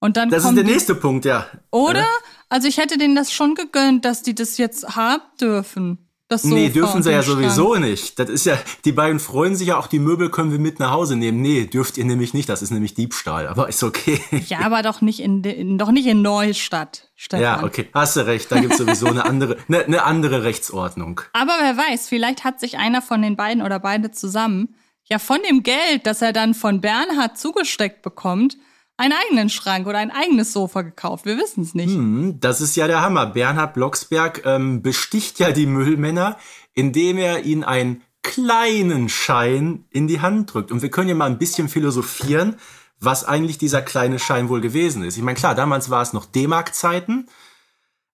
[0.00, 1.46] Und dann das ist der nächste Punkt, ja.
[1.70, 2.06] Oder?
[2.50, 6.09] Also ich hätte denen das schon gegönnt, dass die das jetzt haben dürfen.
[6.30, 8.16] Das Sofa nee, dürfen sie ja sowieso nicht.
[8.20, 10.92] Das ist ja, die beiden freuen sich ja auch, die Möbel können wir mit nach
[10.92, 11.42] Hause nehmen.
[11.42, 14.20] Nee, dürft ihr nämlich nicht, das ist nämlich Diebstahl, aber ist okay.
[14.46, 17.42] Ja, aber doch nicht in, in doch nicht in Neustadt, Stefan.
[17.42, 21.20] Ja, okay, hast du recht, da gibt's sowieso eine andere, eine, eine andere Rechtsordnung.
[21.32, 24.76] Aber wer weiß, vielleicht hat sich einer von den beiden oder beide zusammen
[25.10, 28.56] ja von dem Geld, das er dann von Bernhard zugesteckt bekommt,
[29.00, 31.24] einen eigenen Schrank oder ein eigenes Sofa gekauft.
[31.24, 31.88] Wir wissen es nicht.
[31.88, 33.26] Hm, das ist ja der Hammer.
[33.26, 36.36] Bernhard Blocksberg ähm, besticht ja die Müllmänner,
[36.74, 40.70] indem er ihnen einen kleinen Schein in die Hand drückt.
[40.70, 42.56] Und wir können ja mal ein bisschen philosophieren,
[43.00, 45.16] was eigentlich dieser kleine Schein wohl gewesen ist.
[45.16, 47.26] Ich meine, klar, damals war es noch D-Mark-Zeiten.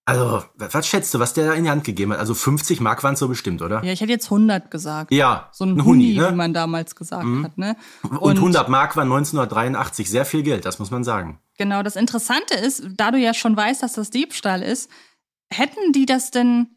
[0.09, 2.21] Also, was schätzt du, was der da in die Hand gegeben hat?
[2.21, 3.83] Also 50 Mark waren es so bestimmt, oder?
[3.83, 5.11] Ja, ich hätte jetzt 100 gesagt.
[5.11, 6.31] Ja, so ein, ein Huni, Huni ne?
[6.31, 7.45] wie man damals gesagt mhm.
[7.45, 7.59] hat.
[7.59, 7.77] Ne?
[8.05, 11.41] Und, Und 100 Mark waren 1983 sehr viel Geld, das muss man sagen.
[11.59, 14.89] Genau, das Interessante ist, da du ja schon weißt, dass das Diebstahl ist,
[15.53, 16.69] hätten die das denn,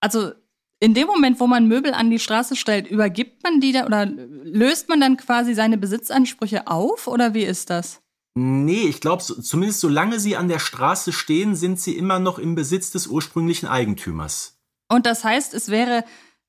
[0.00, 0.32] also
[0.80, 4.06] in dem Moment, wo man Möbel an die Straße stellt, übergibt man die da oder
[4.06, 8.00] löst man dann quasi seine Besitzansprüche auf oder wie ist das?
[8.34, 12.38] Nee, ich glaube, so, zumindest solange sie an der Straße stehen, sind sie immer noch
[12.38, 14.58] im Besitz des ursprünglichen Eigentümers.
[14.88, 16.04] Und das heißt, es wäre,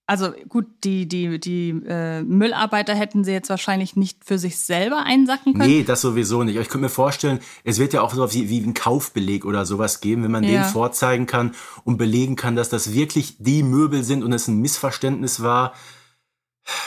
[0.06, 5.04] also gut, die, die, die äh, Müllarbeiter hätten sie jetzt wahrscheinlich nicht für sich selber
[5.04, 5.70] einsacken können.
[5.70, 6.56] Nee, das sowieso nicht.
[6.56, 10.00] Ich könnte mir vorstellen, es wird ja auch so wie, wie ein Kaufbeleg oder sowas
[10.00, 10.62] geben, wenn man ja.
[10.62, 11.54] den vorzeigen kann
[11.84, 15.74] und belegen kann, dass das wirklich die Möbel sind und es ein Missverständnis war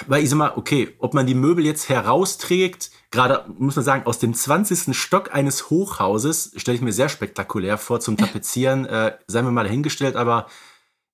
[0.07, 4.07] weil ich sag mal, okay, ob man die Möbel jetzt herausträgt, gerade muss man sagen,
[4.07, 4.97] aus dem 20.
[4.97, 9.65] Stock eines Hochhauses, stelle ich mir sehr spektakulär vor zum Tapezieren, äh, seien wir mal
[9.65, 10.47] dahingestellt, aber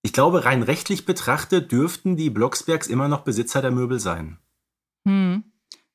[0.03, 4.39] ich glaube, rein rechtlich betrachtet dürften die Blocksbergs immer noch Besitzer der Möbel sein.
[5.07, 5.45] Hm.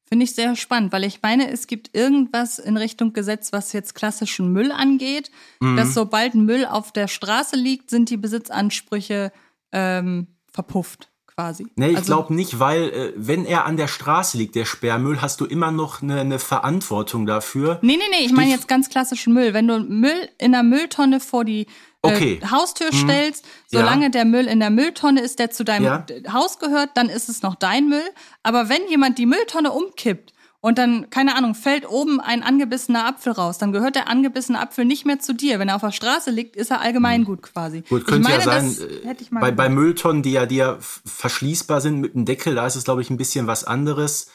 [0.08, 3.94] Finde ich sehr spannend, weil ich meine, es gibt irgendwas in Richtung Gesetz, was jetzt
[3.94, 5.76] klassischen Müll angeht, mhm.
[5.76, 9.34] dass sobald Müll auf der Straße liegt, sind die Besitzansprüche
[9.74, 11.68] ähm, verpufft quasi.
[11.76, 15.22] Nee, ich also, glaube nicht, weil äh, wenn er an der Straße liegt, der Sperrmüll,
[15.22, 17.78] hast du immer noch eine, eine Verantwortung dafür.
[17.84, 19.54] Nee, nee, nee, ich meine jetzt ganz klassischen Müll.
[19.54, 21.66] Wenn du Müll in der Mülltonne vor die äh,
[22.02, 22.40] okay.
[22.50, 22.98] Haustür hm.
[22.98, 24.10] stellst, solange ja.
[24.10, 26.06] der Müll in der Mülltonne ist, der zu deinem ja.
[26.34, 28.10] Haus gehört, dann ist es noch dein Müll.
[28.42, 30.34] Aber wenn jemand die Mülltonne umkippt
[30.68, 34.84] und dann, keine Ahnung, fällt oben ein angebissener Apfel raus, dann gehört der angebissene Apfel
[34.84, 35.60] nicht mehr zu dir.
[35.60, 37.84] Wenn er auf der Straße liegt, ist er allgemeingut quasi.
[37.88, 42.02] Gut, könnte meine, ja sein, äh, bei, bei Mülltonnen, die ja, die ja verschließbar sind
[42.02, 44.30] mit dem Deckel, da ist es, glaube ich, ein bisschen was anderes.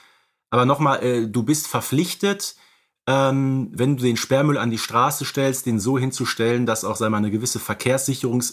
[0.48, 2.56] Aber nochmal, äh, du bist verpflichtet,
[3.06, 7.10] ähm, wenn du den Sperrmüll an die Straße stellst, den so hinzustellen, dass auch, wir
[7.10, 8.44] mal, eine gewisse Verkehrssicherung äh,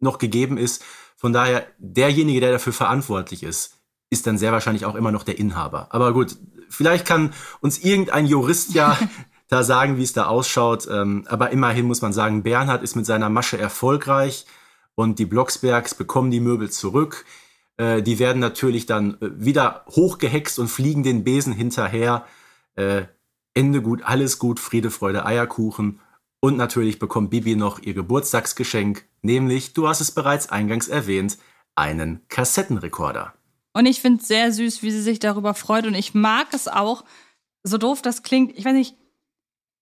[0.00, 0.82] noch gegeben ist.
[1.16, 3.78] Von daher, derjenige, der dafür verantwortlich ist,
[4.10, 5.86] ist dann sehr wahrscheinlich auch immer noch der Inhaber.
[5.90, 6.36] Aber gut,
[6.72, 8.98] vielleicht kann uns irgendein Jurist ja
[9.48, 10.88] da sagen, wie es da ausschaut.
[10.90, 14.46] Ähm, aber immerhin muss man sagen, Bernhard ist mit seiner Masche erfolgreich
[14.94, 17.24] und die Blocksbergs bekommen die Möbel zurück.
[17.76, 22.24] Äh, die werden natürlich dann äh, wieder hochgehext und fliegen den Besen hinterher.
[22.76, 23.02] Äh,
[23.54, 26.00] Ende gut, alles gut, Friede, Freude, Eierkuchen.
[26.40, 31.38] Und natürlich bekommt Bibi noch ihr Geburtstagsgeschenk, nämlich, du hast es bereits eingangs erwähnt,
[31.76, 33.34] einen Kassettenrekorder.
[33.72, 35.86] Und ich finde es sehr süß, wie sie sich darüber freut.
[35.86, 37.04] Und ich mag es auch,
[37.62, 38.56] so doof das klingt.
[38.56, 38.96] Ich weiß nicht,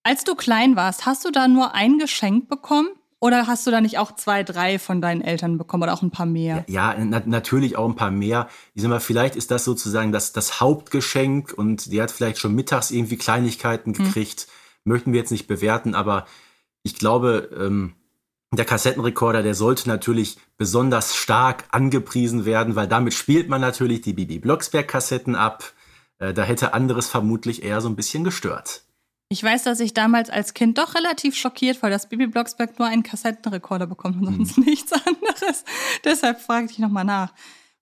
[0.03, 2.89] als du klein warst, hast du da nur ein Geschenk bekommen?
[3.23, 6.09] Oder hast du da nicht auch zwei, drei von deinen Eltern bekommen oder auch ein
[6.09, 6.65] paar mehr?
[6.67, 8.49] Ja, ja na, natürlich auch ein paar mehr.
[8.73, 12.55] Ich sag mal, vielleicht ist das sozusagen das, das Hauptgeschenk und die hat vielleicht schon
[12.55, 14.05] mittags irgendwie Kleinigkeiten hm.
[14.05, 14.47] gekriegt.
[14.47, 14.91] Hm.
[14.91, 16.25] Möchten wir jetzt nicht bewerten, aber
[16.81, 17.93] ich glaube, ähm,
[18.57, 24.13] der Kassettenrekorder, der sollte natürlich besonders stark angepriesen werden, weil damit spielt man natürlich die
[24.13, 25.71] Bibi Blocksberg Kassetten ab.
[26.19, 28.83] Äh, da hätte anderes vermutlich eher so ein bisschen gestört.
[29.29, 32.89] Ich weiß, dass ich damals als Kind doch relativ schockiert war, dass Bibi Blocksberg nur
[32.89, 34.65] einen Kassettenrekorder bekommt und sonst mhm.
[34.65, 35.63] nichts anderes.
[36.03, 37.31] Deshalb frage ich nochmal nach.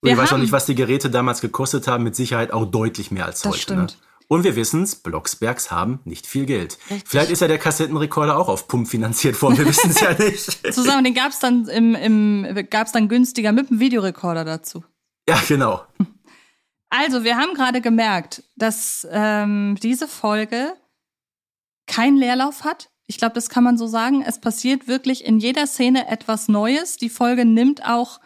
[0.04, 2.04] Wir ich weiß auch nicht, was die Geräte damals gekostet haben.
[2.04, 3.62] Mit Sicherheit auch deutlich mehr als das heute.
[3.62, 3.98] Stimmt.
[4.00, 4.10] Ne?
[4.32, 6.78] Und wir wissen's, Blocksbergs haben nicht viel Geld.
[6.92, 7.10] Richtig.
[7.10, 10.74] Vielleicht ist ja der Kassettenrekorder auch auf Pump finanziert worden, wir wissen es ja nicht.
[10.74, 14.84] Zusammen, den gab's dann im, im gab's dann günstiger mit einem Videorekorder dazu.
[15.28, 15.82] Ja, genau.
[16.92, 20.74] Also, wir haben gerade gemerkt, dass ähm, diese Folge
[21.88, 22.90] keinen Leerlauf hat.
[23.08, 24.22] Ich glaube, das kann man so sagen.
[24.22, 26.98] Es passiert wirklich in jeder Szene etwas Neues.
[26.98, 28.20] Die Folge nimmt auch,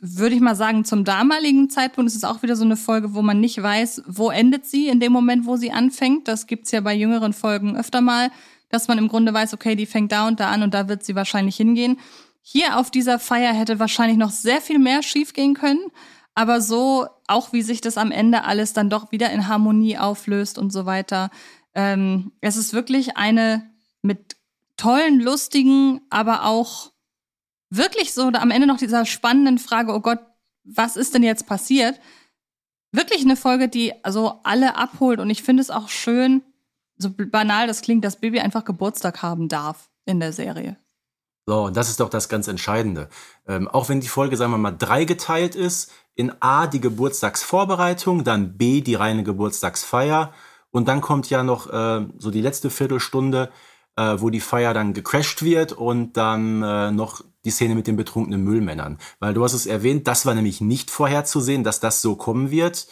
[0.00, 3.22] würde ich mal sagen, zum damaligen Zeitpunkt ist es auch wieder so eine Folge, wo
[3.22, 6.28] man nicht weiß, wo endet sie in dem Moment, wo sie anfängt.
[6.28, 8.30] Das gibt's ja bei jüngeren Folgen öfter mal,
[8.68, 11.04] dass man im Grunde weiß, okay, die fängt da und da an und da wird
[11.04, 11.98] sie wahrscheinlich hingehen.
[12.42, 15.80] Hier auf dieser Feier hätte wahrscheinlich noch sehr viel mehr schiefgehen können.
[16.34, 20.58] Aber so, auch wie sich das am Ende alles dann doch wieder in Harmonie auflöst
[20.58, 21.30] und so weiter,
[21.74, 23.70] ähm, es ist wirklich eine
[24.02, 24.36] mit
[24.76, 26.90] tollen, lustigen, aber auch
[27.76, 30.20] wirklich so am Ende noch dieser spannenden Frage, oh Gott,
[30.64, 32.00] was ist denn jetzt passiert?
[32.92, 36.42] Wirklich eine Folge, die also alle abholt und ich finde es auch schön,
[36.96, 40.76] so banal das klingt, dass Baby einfach Geburtstag haben darf in der Serie.
[41.46, 43.08] So, und das ist doch das ganz Entscheidende.
[43.46, 48.24] Ähm, auch wenn die Folge, sagen wir mal, drei geteilt ist, in A die Geburtstagsvorbereitung,
[48.24, 50.32] dann B die reine Geburtstagsfeier
[50.70, 53.50] und dann kommt ja noch äh, so die letzte Viertelstunde,
[53.96, 57.96] äh, wo die Feier dann gecrashed wird und dann äh, noch die Szene mit den
[57.96, 58.98] betrunkenen Müllmännern.
[59.20, 62.86] Weil du hast es erwähnt, das war nämlich nicht vorherzusehen, dass das so kommen wird.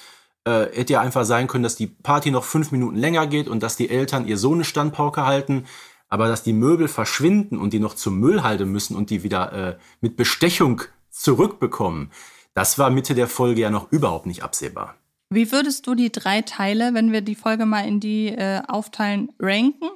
[0.44, 3.62] Äh, hätte ja einfach sein können, dass die Party noch fünf Minuten länger geht und
[3.62, 5.66] dass die Eltern ihr Sohn eine Standpauke halten.
[6.08, 9.52] Aber dass die Möbel verschwinden und die noch zum Müll halten müssen und die wieder
[9.52, 12.10] äh, mit Bestechung zurückbekommen,
[12.54, 14.96] das war Mitte der Folge ja noch überhaupt nicht absehbar.
[15.30, 19.32] Wie würdest du die drei Teile, wenn wir die Folge mal in die äh, aufteilen,
[19.38, 19.88] ranken?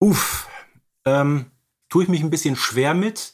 [0.00, 0.48] Uff,
[1.04, 1.46] ähm,
[1.88, 3.32] tue ich mich ein bisschen schwer mit.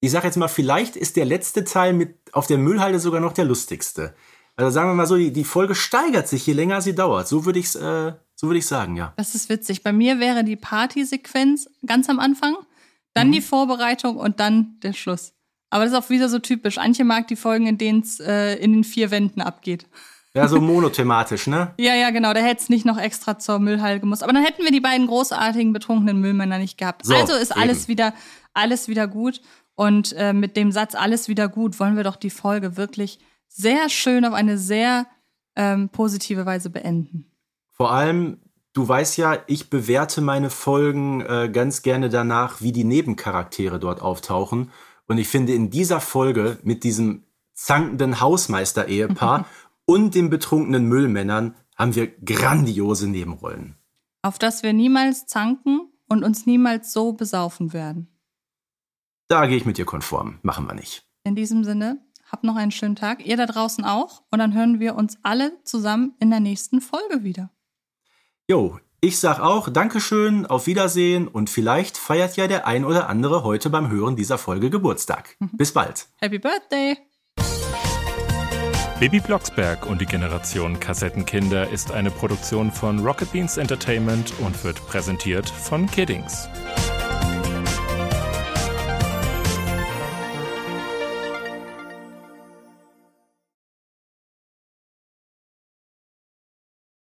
[0.00, 3.32] Ich sage jetzt mal, vielleicht ist der letzte Teil mit auf der Müllhalde sogar noch
[3.32, 4.14] der lustigste.
[4.56, 7.28] Also sagen wir mal so, die, die Folge steigert sich, je länger sie dauert.
[7.28, 9.12] So würde ich es, äh, so würde ich sagen, ja.
[9.16, 9.82] Das ist witzig.
[9.82, 12.56] Bei mir wäre die Partysequenz ganz am Anfang,
[13.14, 13.32] dann mhm.
[13.32, 15.32] die Vorbereitung und dann der Schluss.
[15.70, 16.78] Aber das ist auch wieder so typisch.
[16.78, 19.86] Antje mag die Folgen, in denen es äh, in den vier Wänden abgeht.
[20.34, 21.72] Ja, so monothematisch, ne?
[21.78, 22.32] ja, ja, genau.
[22.34, 24.22] Da hätte es nicht noch extra zur Müllhalde gemusst.
[24.22, 27.06] Aber dann hätten wir die beiden großartigen betrunkenen Müllmänner nicht gehabt.
[27.06, 27.60] So, also ist eben.
[27.60, 28.12] alles wieder,
[28.52, 29.40] alles wieder gut.
[29.74, 33.88] Und äh, mit dem Satz alles wieder gut wollen wir doch die Folge wirklich sehr
[33.88, 35.06] schön auf eine sehr
[35.56, 37.30] ähm, positive Weise beenden.
[37.72, 38.38] Vor allem,
[38.72, 44.02] du weißt ja, ich bewerte meine Folgen äh, ganz gerne danach, wie die Nebencharaktere dort
[44.02, 44.70] auftauchen.
[45.06, 47.24] Und ich finde, in dieser Folge mit diesem
[47.54, 49.46] zankenden Hausmeister-Ehepaar
[49.88, 53.76] und den betrunkenen Müllmännern haben wir grandiose Nebenrollen.
[54.22, 58.08] Auf dass wir niemals zanken und uns niemals so besaufen werden.
[59.28, 60.40] Da gehe ich mit dir konform.
[60.42, 61.06] Machen wir nicht.
[61.24, 63.24] In diesem Sinne, habt noch einen schönen Tag.
[63.24, 64.24] Ihr da draußen auch.
[64.30, 67.50] Und dann hören wir uns alle zusammen in der nächsten Folge wieder.
[68.46, 73.42] Jo, ich sag auch Dankeschön, auf Wiedersehen und vielleicht feiert ja der ein oder andere
[73.44, 75.36] heute beim Hören dieser Folge Geburtstag.
[75.38, 75.56] Mhm.
[75.56, 76.08] Bis bald.
[76.16, 77.07] Happy Birthday!
[79.00, 84.84] Baby Blocksberg und die Generation Kassettenkinder ist eine Produktion von Rocket Beans Entertainment und wird
[84.88, 86.48] präsentiert von Kiddings.